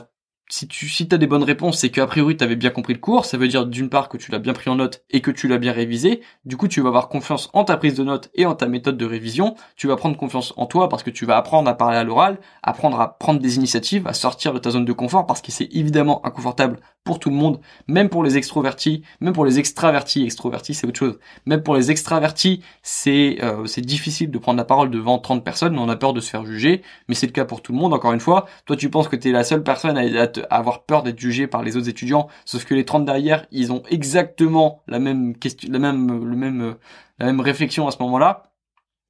[0.51, 2.99] si tu si as des bonnes réponses, c'est qu'a priori tu avais bien compris le
[2.99, 5.31] cours, ça veut dire d'une part que tu l'as bien pris en note et que
[5.31, 8.31] tu l'as bien révisé, du coup tu vas avoir confiance en ta prise de notes
[8.35, 11.25] et en ta méthode de révision, tu vas prendre confiance en toi parce que tu
[11.25, 14.71] vas apprendre à parler à l'oral, apprendre à prendre des initiatives, à sortir de ta
[14.71, 18.37] zone de confort parce que c'est évidemment inconfortable pour tout le monde, même pour les
[18.37, 23.67] extrovertis, même pour les extravertis, extrovertis c'est autre chose, même pour les extravertis c'est euh,
[23.67, 26.45] c'est difficile de prendre la parole devant 30 personnes, on a peur de se faire
[26.45, 29.09] juger, mais c'est le cas pour tout le monde encore une fois, toi tu penses
[29.09, 32.29] que tu es la seule personne à, avoir peur d'être jugé par les autres étudiants,
[32.45, 36.77] sauf que les 30 derrière, ils ont exactement la même question, la même le même
[37.19, 38.51] la même réflexion à ce moment-là.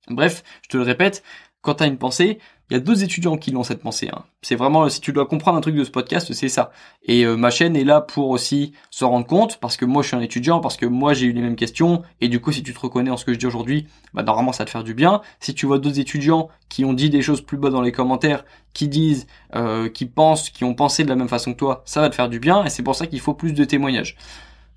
[0.09, 1.22] Bref, je te le répète,
[1.65, 2.39] quand tu as une pensée,
[2.71, 4.11] il y a deux étudiants qui l'ont cette pensée.
[4.12, 4.25] Hein.
[4.43, 6.73] C'est vraiment, si tu dois comprendre un truc de ce podcast, c'est ça.
[7.05, 10.09] Et euh, ma chaîne est là pour aussi se rendre compte, parce que moi je
[10.09, 12.62] suis un étudiant, parce que moi j'ai eu les mêmes questions, et du coup si
[12.62, 14.85] tu te reconnais en ce que je dis aujourd'hui, bah normalement ça va te faire
[14.85, 15.23] du bien.
[15.41, 18.45] Si tu vois d'autres étudiants qui ont dit des choses plus bas dans les commentaires,
[18.75, 22.03] qui disent, euh, qui pensent, qui ont pensé de la même façon que toi, ça
[22.03, 24.17] va te faire du bien, et c'est pour ça qu'il faut plus de témoignages.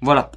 [0.02, 0.32] Voilà.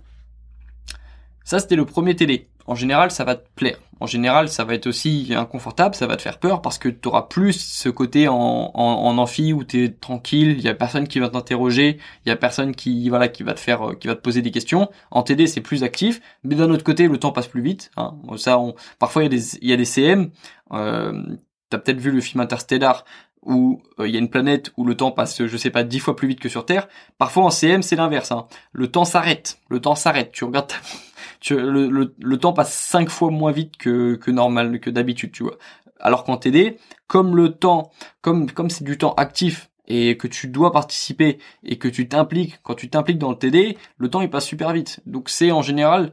[1.44, 3.78] Ça c'était le premier télé en général, ça va te plaire.
[4.00, 7.08] En général, ça va être aussi inconfortable, ça va te faire peur parce que tu
[7.08, 11.06] auras plus ce côté en, en, amphi où tu es tranquille, il y a personne
[11.06, 14.14] qui va t'interroger, il y a personne qui voilà qui va te faire qui va
[14.14, 14.90] te poser des questions.
[15.10, 17.90] En TD, c'est plus actif, mais d'un autre côté, le temps passe plus vite.
[17.96, 18.16] Hein.
[18.36, 18.58] Ça,
[18.98, 20.30] parfois il y a des il y a des CM.
[20.72, 21.36] Euh,
[21.70, 23.04] T'as peut-être vu le film Interstellar
[23.42, 25.98] où euh, il y a une planète où le temps passe, je sais pas, dix
[25.98, 26.88] fois plus vite que sur Terre.
[27.18, 28.32] Parfois en CM, c'est l'inverse.
[28.32, 28.46] Hein.
[28.72, 29.60] Le temps s'arrête.
[29.68, 30.32] Le temps s'arrête.
[30.32, 30.76] Tu regardes ta
[31.40, 35.42] tu, le, le, temps passe cinq fois moins vite que, que normal, que d'habitude, tu
[35.42, 35.56] vois.
[35.98, 36.76] Alors qu'en TD,
[37.06, 37.90] comme le temps,
[38.22, 42.60] comme comme c'est du temps actif et que tu dois participer et que tu t'impliques,
[42.62, 45.00] quand tu t'impliques dans le TD, le temps il passe super vite.
[45.06, 46.12] Donc c'est en général,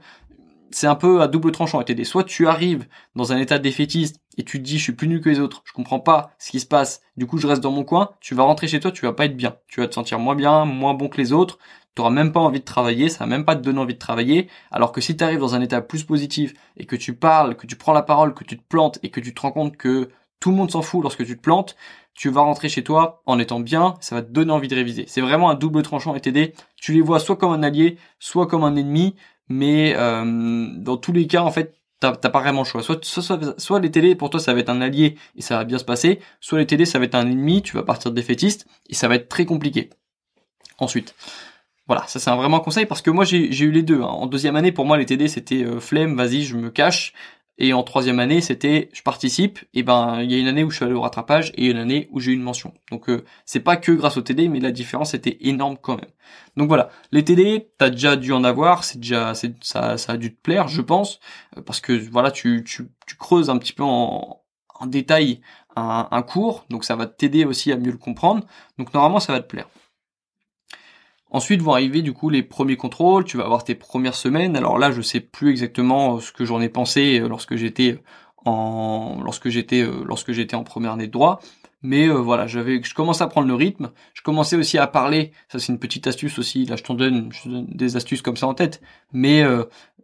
[0.71, 2.03] c'est un peu à double tranchant TD.
[2.03, 5.29] Soit tu arrives dans un état défaitiste et tu dis je suis plus nul que
[5.29, 7.83] les autres, je comprends pas ce qui se passe, du coup je reste dans mon
[7.83, 10.19] coin, tu vas rentrer chez toi, tu vas pas être bien, tu vas te sentir
[10.19, 11.57] moins bien, moins bon que les autres,
[11.95, 13.99] tu n'auras même pas envie de travailler, ça va même pas te donner envie de
[13.99, 17.55] travailler, alors que si tu arrives dans un état plus positif et que tu parles,
[17.55, 19.77] que tu prends la parole, que tu te plantes et que tu te rends compte
[19.77, 20.09] que
[20.39, 21.75] tout le monde s'en fout lorsque tu te plantes,
[22.13, 25.05] tu vas rentrer chez toi en étant bien, ça va te donner envie de réviser.
[25.07, 26.53] C'est vraiment un double tranchant et t'aider.
[26.75, 29.15] Tu les vois soit comme un allié, soit comme un ennemi,
[29.49, 32.83] mais euh, dans tous les cas, en fait, t'as pas vraiment le choix.
[32.83, 35.63] Soit, soit, soit, les télés, pour toi, ça va être un allié et ça va
[35.63, 38.67] bien se passer, soit les télés, ça va être un ennemi, tu vas partir défaitiste
[38.89, 39.89] et ça va être très compliqué.
[40.79, 41.15] Ensuite,
[41.87, 44.01] voilà, ça c'est un vraiment conseil parce que moi j'ai eu les deux.
[44.01, 44.07] Hein.
[44.07, 47.13] En deuxième année, pour moi les TD c'était euh, flemme, vas-y, je me cache.
[47.59, 49.59] Et en troisième année, c'était je participe.
[49.73, 51.77] Et ben il y a une année où je suis allé au rattrapage et une
[51.77, 52.73] année où j'ai eu une mention.
[52.91, 56.11] Donc euh, c'est pas que grâce au TD, mais la différence était énorme quand même.
[56.55, 60.35] Donc voilà, les TD, t'as déjà dû en avoir, c'est déjà ça, ça a dû
[60.35, 61.19] te plaire, je pense,
[61.57, 64.41] euh, parce que voilà, tu, tu, tu creuses un petit peu en,
[64.75, 65.41] en détail
[65.75, 68.45] un, un cours, donc ça va t'aider aussi à mieux le comprendre.
[68.77, 69.67] Donc normalement ça va te plaire.
[71.29, 74.55] Ensuite vont arriver du coup les premiers contrôles, tu vas avoir tes premières semaines.
[74.55, 77.99] Alors là, je sais plus exactement euh, ce que j'en ai pensé euh, lorsque j'étais
[78.45, 81.41] en lorsque j'étais euh, lorsque j'étais en première année de droit,
[81.81, 85.59] mais voilà, j'avais je commençais à prendre le rythme, je commençais aussi à parler, ça
[85.59, 88.53] c'est une petite astuce aussi, là je t'en donne, donne, des astuces comme ça en
[88.53, 88.81] tête,
[89.13, 89.43] mais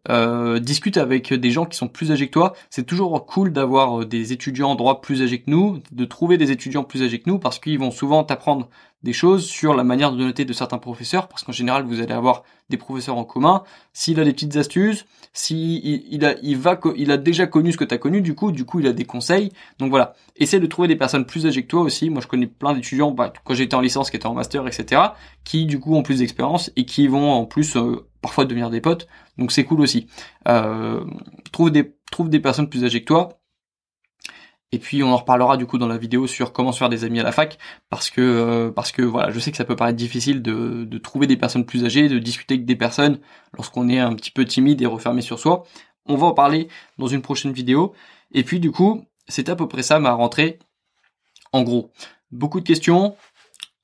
[0.09, 2.53] euh, discute avec des gens qui sont plus âgés que toi.
[2.69, 6.51] C'est toujours cool d'avoir des étudiants en droit plus âgés que nous, de trouver des
[6.51, 8.69] étudiants plus âgés que nous, parce qu'ils vont souvent t'apprendre
[9.03, 12.13] des choses sur la manière de noter de certains professeurs, parce qu'en général, vous allez
[12.13, 13.63] avoir des professeurs en commun.
[13.91, 17.77] S'il a des petites astuces, si il, a, il va, il a déjà connu ce
[17.77, 19.51] que tu as connu, du coup, du coup, il a des conseils.
[19.77, 22.09] Donc voilà, essaie de trouver des personnes plus âgées que toi aussi.
[22.09, 25.01] Moi, je connais plein d'étudiants, bah, quand j'étais en licence, qui étaient en master, etc.,
[25.43, 28.79] qui du coup ont plus d'expérience et qui vont en plus euh, parfois devenir des
[28.79, 29.07] potes.
[29.37, 30.07] Donc c'est cool aussi.
[30.47, 31.03] Euh,
[31.51, 33.42] trouve des, trouve des personnes plus âgées que toi
[34.73, 37.03] et puis on en reparlera du coup dans la vidéo sur comment se faire des
[37.03, 37.59] amis à la fac,
[37.91, 40.97] parce que euh, parce que voilà, je sais que ça peut paraître difficile de, de
[40.97, 43.19] trouver des personnes plus âgées, de discuter avec des personnes
[43.53, 45.63] lorsqu'on est un petit peu timide et refermé sur soi.
[46.07, 47.93] On va en parler dans une prochaine vidéo.
[48.31, 50.57] Et puis du coup, c'est à peu près ça ma rentrée.
[51.51, 51.91] En gros,
[52.31, 53.15] beaucoup de questions,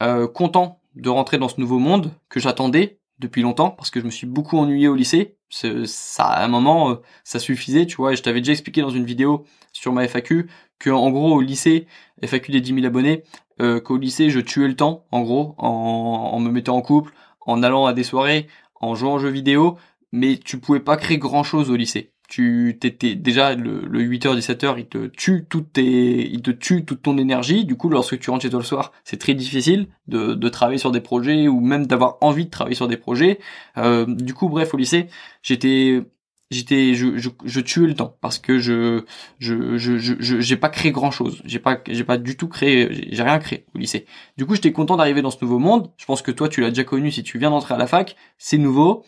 [0.02, 4.06] euh, content de rentrer dans ce nouveau monde que j'attendais depuis longtemps parce que je
[4.06, 5.38] me suis beaucoup ennuyé au lycée.
[5.50, 8.14] Ça, à un moment, euh, ça suffisait, tu vois.
[8.14, 11.42] Et je t'avais déjà expliqué dans une vidéo sur ma FAQ que en gros au
[11.42, 11.88] lycée,
[12.24, 13.24] FAQ des 10 000 abonnés,
[13.62, 17.14] euh, qu'au lycée je tuais le temps, en gros, en, en, me mettant en couple,
[17.42, 19.78] en allant à des soirées, en jouant aux jeux vidéo,
[20.12, 22.14] mais tu pouvais pas créer grand chose au lycée.
[22.30, 27.02] Tu t'étais déjà le, 8h 17h, il te tue toute tes, il te tue toute
[27.02, 27.66] ton énergie.
[27.66, 30.78] Du coup, lorsque tu rentres chez toi le soir, c'est très difficile de, de travailler
[30.78, 33.40] sur des projets ou même d'avoir envie de travailler sur des projets.
[33.78, 35.08] Euh, du coup, bref, au lycée,
[35.42, 36.04] j'étais
[36.52, 39.04] j'étais je, je, je, tuais le temps parce que je
[39.40, 43.08] je je je j'ai pas créé grand chose j'ai pas j'ai pas du tout créé
[43.12, 44.06] j'ai rien créé au lycée.
[44.38, 45.92] Du coup j'étais content d'arriver dans ce nouveau monde.
[45.98, 48.16] Je pense que toi tu l'as déjà connu si tu viens d'entrer à la fac.
[48.38, 49.04] C'est nouveau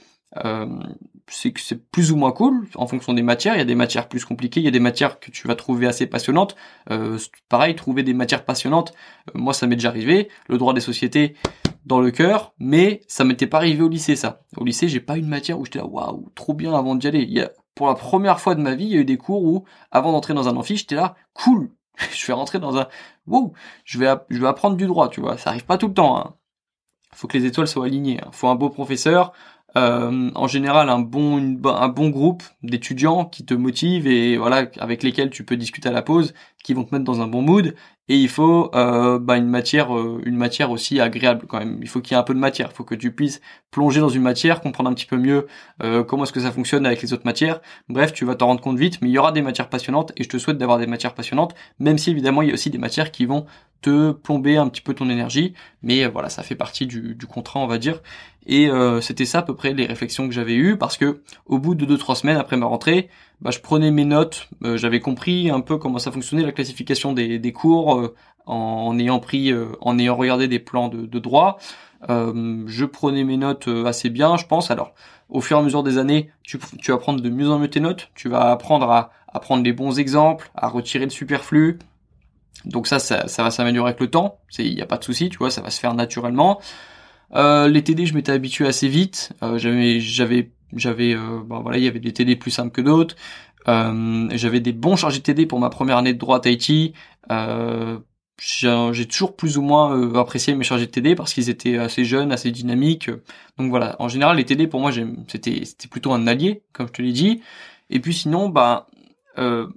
[1.32, 3.56] c'est que c'est plus ou moins cool en fonction des matières.
[3.56, 5.56] Il y a des matières plus compliquées, il y a des matières que tu vas
[5.56, 6.56] trouver assez passionnantes.
[6.90, 7.18] Euh,
[7.50, 8.94] pareil, trouver des matières passionnantes,
[9.30, 10.30] euh, moi ça m'est déjà arrivé.
[10.48, 11.36] Le droit des sociétés
[11.86, 14.42] dans le cœur, mais ça m'était pas arrivé au lycée ça.
[14.58, 17.22] Au lycée, j'ai pas une matière où j'étais là waouh, trop bien avant d'y aller.
[17.24, 19.18] Il y a, pour la première fois de ma vie, il y a eu des
[19.18, 21.72] cours où avant d'entrer dans un amphi, j'étais là cool.
[22.14, 22.88] je vais rentrer dans un
[23.28, 23.54] wow,
[23.86, 25.38] je vais je vais apprendre du droit, tu vois.
[25.38, 26.18] Ça arrive pas tout le temps.
[26.18, 26.36] Hein.
[27.14, 28.22] Faut que les étoiles soient alignées.
[28.22, 28.30] Hein.
[28.32, 29.34] Faut un beau professeur,
[29.76, 35.30] en général un bon un bon groupe d'étudiants qui te motivent et voilà avec lesquels
[35.30, 36.34] tu peux discuter à la pause,
[36.64, 37.76] qui vont te mettre dans un bon mood.
[38.08, 41.80] Et il faut euh, bah, une matière euh, une matière aussi agréable quand même.
[41.82, 42.68] Il faut qu'il y ait un peu de matière.
[42.72, 43.40] Il faut que tu puisses
[43.70, 45.48] plonger dans une matière comprendre un petit peu mieux
[45.82, 47.62] euh, comment est-ce que ça fonctionne avec les autres matières.
[47.88, 50.24] Bref tu vas t'en rendre compte vite mais il y aura des matières passionnantes et
[50.24, 52.78] je te souhaite d'avoir des matières passionnantes même si évidemment il y a aussi des
[52.78, 53.46] matières qui vont
[53.82, 55.54] te plomber un petit peu ton énergie.
[55.82, 58.02] Mais voilà ça fait partie du, du contrat on va dire.
[58.46, 58.70] Et
[59.02, 61.86] c'était ça à peu près les réflexions que j'avais eues parce que au bout de
[61.86, 63.10] deux trois semaines après ma rentrée
[63.42, 67.12] bah, je prenais mes notes, euh, j'avais compris un peu comment ça fonctionnait la classification
[67.12, 68.16] des, cours euh,
[68.46, 71.58] en, ayant pris, euh, en ayant regardé des plans de, droit.
[72.08, 74.70] je prenais mes notes assez bien, je pense.
[74.70, 74.94] Alors,
[75.30, 77.70] au fur et à mesure des années, tu, tu vas prendre de mieux en mieux
[77.70, 78.12] tes notes.
[78.14, 81.80] Tu vas apprendre à, prendre les bons exemples, à retirer le superflu.
[82.66, 84.38] Donc ça, ça, ça va s'améliorer avec le temps.
[84.60, 86.62] Il n'y a pas de souci, tu vois, ça va se faire naturellement.
[87.34, 89.34] Les TD, je m'étais habitué assez vite.
[89.58, 93.16] J'avais, j'avais euh, bah, voilà, il y avait des TD plus simples que d'autres.
[93.68, 96.52] Euh, j'avais des bons chargés de TD pour ma première année de droit à.
[97.32, 98.00] Euh,
[98.38, 102.32] j'ai toujours plus ou moins apprécié mes chargés de TD parce qu'ils étaient assez jeunes,
[102.32, 103.12] assez dynamiques.
[103.60, 104.92] Donc voilà, en général, les TD pour moi,
[105.28, 107.42] c'était c'était plutôt un allié, comme je te l'ai dit.
[107.92, 108.88] Et puis sinon, bah
[109.38, 109.68] euh,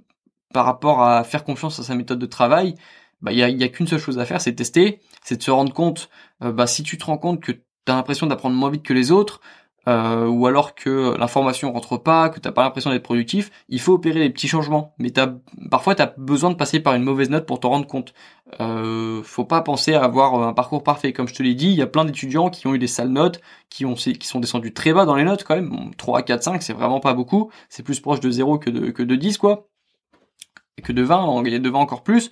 [0.53, 2.75] par rapport à faire confiance à sa méthode de travail,
[3.21, 5.43] bah il y a, y a qu'une seule chose à faire, c'est tester, c'est de
[5.43, 6.09] se rendre compte.
[6.41, 9.11] bah si tu te rends compte que tu as l'impression d'apprendre moins vite que les
[9.11, 9.41] autres,
[9.87, 13.93] euh, ou alors que l'information rentre pas, que t'as pas l'impression d'être productif, il faut
[13.93, 14.93] opérer des petits changements.
[14.97, 15.33] Mais t'as,
[15.69, 18.13] parfois t'as besoin de passer par une mauvaise note pour t'en rendre compte.
[18.59, 21.13] Euh, faut pas penser à avoir un parcours parfait.
[21.13, 23.09] Comme je te l'ai dit, il y a plein d'étudiants qui ont eu des sales
[23.09, 25.91] notes, qui ont qui sont descendus très bas dans les notes quand même.
[25.97, 27.51] 3, 4, 5, c'est vraiment pas beaucoup.
[27.69, 29.67] C'est plus proche de 0 que de, que de 10 quoi.
[30.77, 32.31] Et que de 20, de 20 encore plus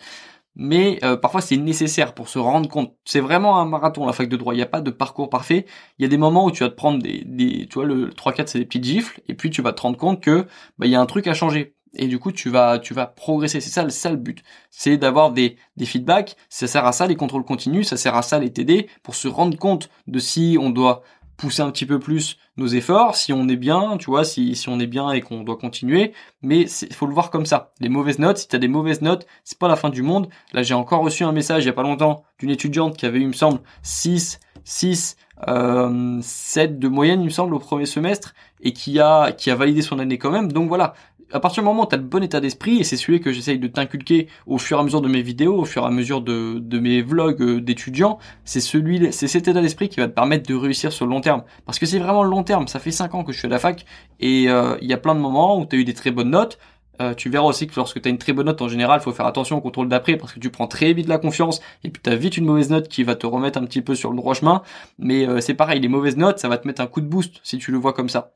[0.56, 2.96] mais euh, parfois c'est nécessaire pour se rendre compte.
[3.06, 5.66] C'est vraiment un marathon la fac de droit, il n'y a pas de parcours parfait.
[6.00, 8.10] Il y a des moments où tu vas te prendre des, des tu vois le
[8.10, 10.46] 3-4 c'est des petites gifles et puis tu vas te rendre compte que
[10.78, 13.06] bah il y a un truc à changer et du coup tu vas tu vas
[13.08, 13.62] progresser.
[13.62, 16.36] C'est ça, ça le but, c'est d'avoir des des feedbacks.
[16.50, 19.28] Ça sert à ça les contrôles continus, ça sert à ça les TD pour se
[19.28, 21.04] rendre compte de si on doit
[21.38, 24.70] pousser un petit peu plus nos efforts, si on est bien, tu vois, si, si
[24.70, 27.72] on est bien et qu'on doit continuer, mais il faut le voir comme ça.
[27.80, 30.30] Les mauvaises notes, si tu as des mauvaises notes, c'est pas la fin du monde.
[30.54, 33.20] Là, j'ai encore reçu un message il y a pas longtemps d'une étudiante qui avait
[33.20, 35.18] eu, il me semble, 6, 6,
[35.48, 39.56] euh, 7 de moyenne, il me semble, au premier semestre, et qui a, qui a
[39.56, 40.52] validé son année quand même.
[40.52, 40.94] Donc voilà,
[41.34, 43.58] à partir du moment où tu le bon état d'esprit, et c'est celui que j'essaye
[43.58, 46.22] de t'inculquer au fur et à mesure de mes vidéos, au fur et à mesure
[46.22, 50.14] de, de mes vlogs euh, d'étudiants, c'est celui, c'est cet état d'esprit qui va te
[50.14, 51.44] permettre de réussir sur le long terme.
[51.66, 52.68] Parce que c'est vraiment le long terme.
[52.68, 53.84] Ça fait 5 ans que je suis à la fac,
[54.20, 56.30] et euh, il y a plein de moments où tu as eu des très bonnes
[56.30, 56.60] notes.
[57.02, 59.12] Euh, tu verras aussi que lorsque tu as une très bonne note en général, faut
[59.12, 62.00] faire attention au contrôle d'après parce que tu prends très vite la confiance et puis
[62.04, 64.36] tu vite une mauvaise note qui va te remettre un petit peu sur le droit
[64.36, 64.62] chemin.
[65.00, 67.58] Mais c'est pareil, les mauvaises notes, ça va te mettre un coup de boost si
[67.58, 68.32] tu le vois comme ça.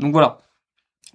[0.00, 0.40] Donc voilà,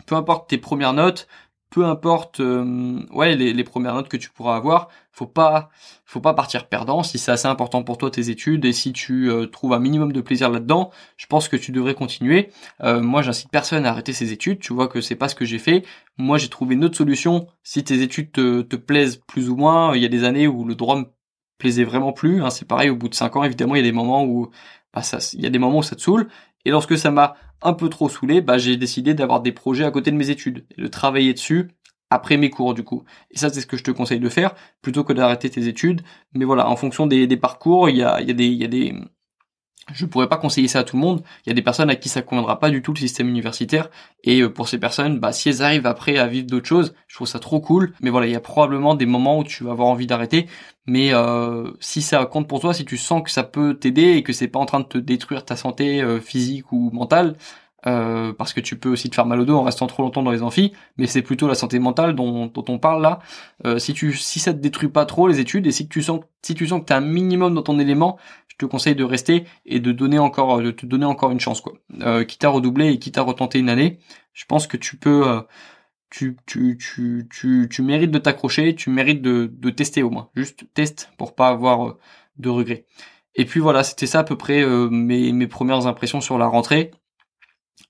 [0.05, 1.27] peu importe tes premières notes,
[1.69, 5.69] peu importe euh, ouais les, les, premières notes que tu pourras avoir faut pas
[6.05, 7.03] faut pas partir perdant.
[7.03, 10.13] Si c'est assez important pour toi tes études et si tu euh, trouves un minimum
[10.13, 12.51] de plaisir là-dedans je pense que tu devrais continuer.
[12.83, 14.59] Euh, moi j'incite personne à arrêter ses études.
[14.59, 15.85] Tu vois que c'est pas ce que j'ai fait.
[16.17, 17.47] Moi j'ai trouvé une autre solution.
[17.63, 20.63] Si tes études te, te plaisent plus ou moins il y a des années où
[20.65, 21.05] le droit me
[21.57, 23.83] plaisait vraiment plus hein, c'est pareil au bout de cinq ans évidemment il y a
[23.83, 24.51] des moments où
[24.93, 26.27] bah, ça il y a des moments où ça te saoule
[26.65, 29.91] et lorsque ça m'a un peu trop saoulé, bah, j'ai décidé d'avoir des projets à
[29.91, 31.69] côté de mes études et de travailler dessus
[32.09, 33.03] après mes cours du coup.
[33.31, 36.01] Et ça c'est ce que je te conseille de faire plutôt que d'arrêter tes études.
[36.33, 38.93] Mais voilà, en fonction des, parcours, il y a, y a y a des,
[39.93, 41.23] je pourrais pas conseiller ça à tout le monde.
[41.45, 43.89] Il y a des personnes à qui ça conviendra pas du tout le système universitaire.
[44.23, 47.15] Et euh, pour ces personnes, bah, si elles arrivent après à vivre d'autres choses, je
[47.15, 47.93] trouve ça trop cool.
[48.01, 50.47] Mais voilà, il y a probablement des moments où tu vas avoir envie d'arrêter.
[50.85, 54.23] Mais euh, si ça compte pour toi, si tu sens que ça peut t'aider et
[54.23, 57.35] que c'est pas en train de te détruire ta santé euh, physique ou mentale,
[57.85, 60.23] euh, parce que tu peux aussi te faire mal au dos en restant trop longtemps
[60.23, 63.19] dans les amphis, mais c'est plutôt la santé mentale dont, dont on parle là.
[63.65, 66.21] Euh, si tu si ça te détruit pas trop les études et si tu sens
[66.41, 68.17] si tu sens que un minimum dans ton élément,
[68.47, 71.61] je te conseille de rester et de donner encore de te donner encore une chance
[71.61, 71.73] quoi.
[72.01, 73.99] Euh, quitte à redoubler et quitte à retenter une année,
[74.33, 75.41] je pense que tu peux euh,
[76.09, 80.29] tu, tu, tu, tu, tu mérites de t'accrocher, tu mérites de, de tester au moins.
[80.35, 81.99] Juste teste pour pas avoir euh,
[82.37, 82.85] de regrets.
[83.35, 86.89] Et puis voilà, c'était ça à peu près mes, mes premières impressions sur la rentrée.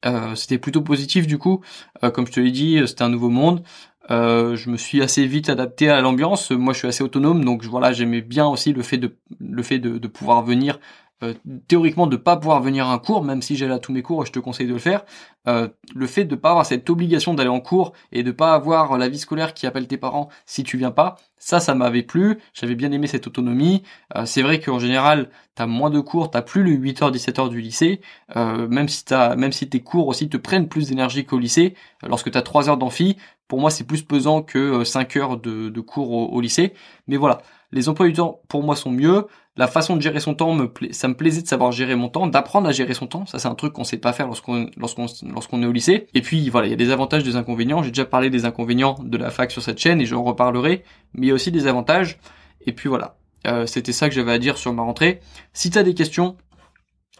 [0.06, 1.62] Euh, c'était plutôt positif du coup.
[2.04, 3.64] Euh, comme je te l'ai dit, c'était un nouveau monde.
[4.10, 6.52] Euh, je me suis assez vite adapté à l'ambiance.
[6.52, 9.80] Moi, je suis assez autonome, donc voilà, j'aimais bien aussi le fait de le fait
[9.80, 10.80] de, pouvoir venir
[11.24, 11.34] euh,
[11.68, 14.22] théoriquement de pas pouvoir venir à un cours, même si j'allais à tous mes cours
[14.22, 15.04] et je te conseille de le faire,
[15.48, 18.98] euh, le fait de pas avoir cette obligation d'aller en cours et de pas avoir
[19.00, 22.38] la vie scolaire qui appelle tes parents si tu viens pas, ça, ça m'avait plu.
[22.54, 23.82] J'avais bien aimé cette autonomie.
[24.16, 27.62] Euh, c'est vrai qu'en général, t'as moins de cours, t'as plus le 8h, 17h du
[27.62, 28.02] lycée,
[28.36, 31.74] même si t'as, même si tes cours aussi te prennent plus d'énergie qu'au lycée.
[32.08, 35.82] Lorsque t'as 3 heures d'amphi, pour moi, c'est plus pesant que 5 heures de, de
[35.82, 36.74] cours au, au lycée.
[37.08, 37.40] Mais voilà,
[37.72, 39.26] les emplois du temps pour moi sont mieux
[39.58, 42.28] la façon de gérer son temps me ça me plaisait de savoir gérer mon temps,
[42.28, 43.26] d'apprendre à gérer son temps.
[43.26, 46.08] Ça c'est un truc qu'on sait pas faire lorsqu'on lorsqu'on lorsqu'on est au lycée.
[46.14, 47.84] Et puis voilà, il y a des avantages, des inconvénients.
[47.84, 50.84] J'ai déjà parlé des inconvénients de la fac sur cette chaîne et j'en reparlerai.
[51.16, 52.20] Mais il y a aussi des avantages.
[52.66, 55.22] Et puis voilà, euh, c'était ça que j'avais à dire sur ma rentrée.
[55.54, 56.38] Si tu as des questions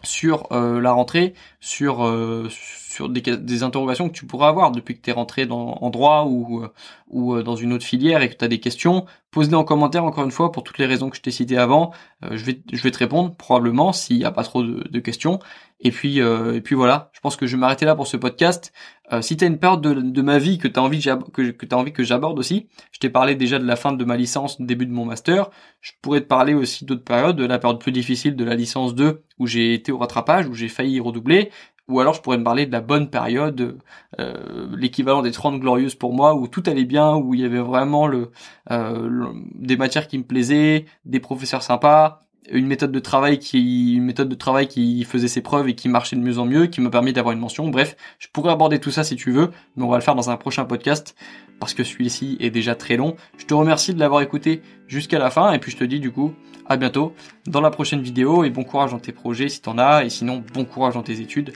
[0.04, 5.02] sur euh, la rentrée, sur euh, sur des, interrogations que tu pourras avoir depuis que
[5.02, 6.72] tu es rentré dans, en droit ou, euh,
[7.08, 10.24] ou dans une autre filière et que tu as des questions, pose-les en commentaire encore
[10.24, 11.92] une fois pour toutes les raisons que je t'ai citées avant.
[12.28, 15.38] Je, vais, je vais te répondre probablement s'il n'y a pas trop de questions.
[15.80, 18.72] Et puis, et puis voilà, je pense que je vais m'arrêter là pour ce podcast.
[19.20, 21.92] si tu as une période de, ma vie que tu as envie que, que, envie
[21.92, 24.92] que j'aborde aussi, je t'ai parlé déjà de la fin de ma licence, début de
[24.92, 25.50] mon master.
[25.80, 28.96] Je pourrais te parler aussi d'autres périodes, de la période plus difficile de la licence
[28.96, 31.50] 2 où j'ai été au rattrapage, où j'ai failli redoubler,
[31.88, 33.78] ou alors je pourrais me parler de la bonne période,
[34.20, 37.60] euh, l'équivalent des 30 glorieuses pour moi, où tout allait bien, où il y avait
[37.60, 38.30] vraiment le,
[38.70, 44.04] euh, des matières qui me plaisaient, des professeurs sympas, une méthode de travail qui une
[44.04, 46.80] méthode de travail qui faisait ses preuves et qui marchait de mieux en mieux, qui
[46.80, 47.68] m'a permis d'avoir une mention.
[47.68, 50.30] Bref, je pourrais aborder tout ça si tu veux, mais on va le faire dans
[50.30, 51.14] un prochain podcast
[51.60, 53.16] parce que celui-ci est déjà très long.
[53.36, 56.10] Je te remercie de l'avoir écouté jusqu'à la fin et puis je te dis du
[56.10, 56.34] coup
[56.66, 57.14] à bientôt
[57.46, 60.42] dans la prochaine vidéo et bon courage dans tes projets si t'en as et sinon
[60.52, 61.52] bon courage dans tes études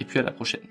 [0.00, 0.62] et puis à la prochaine.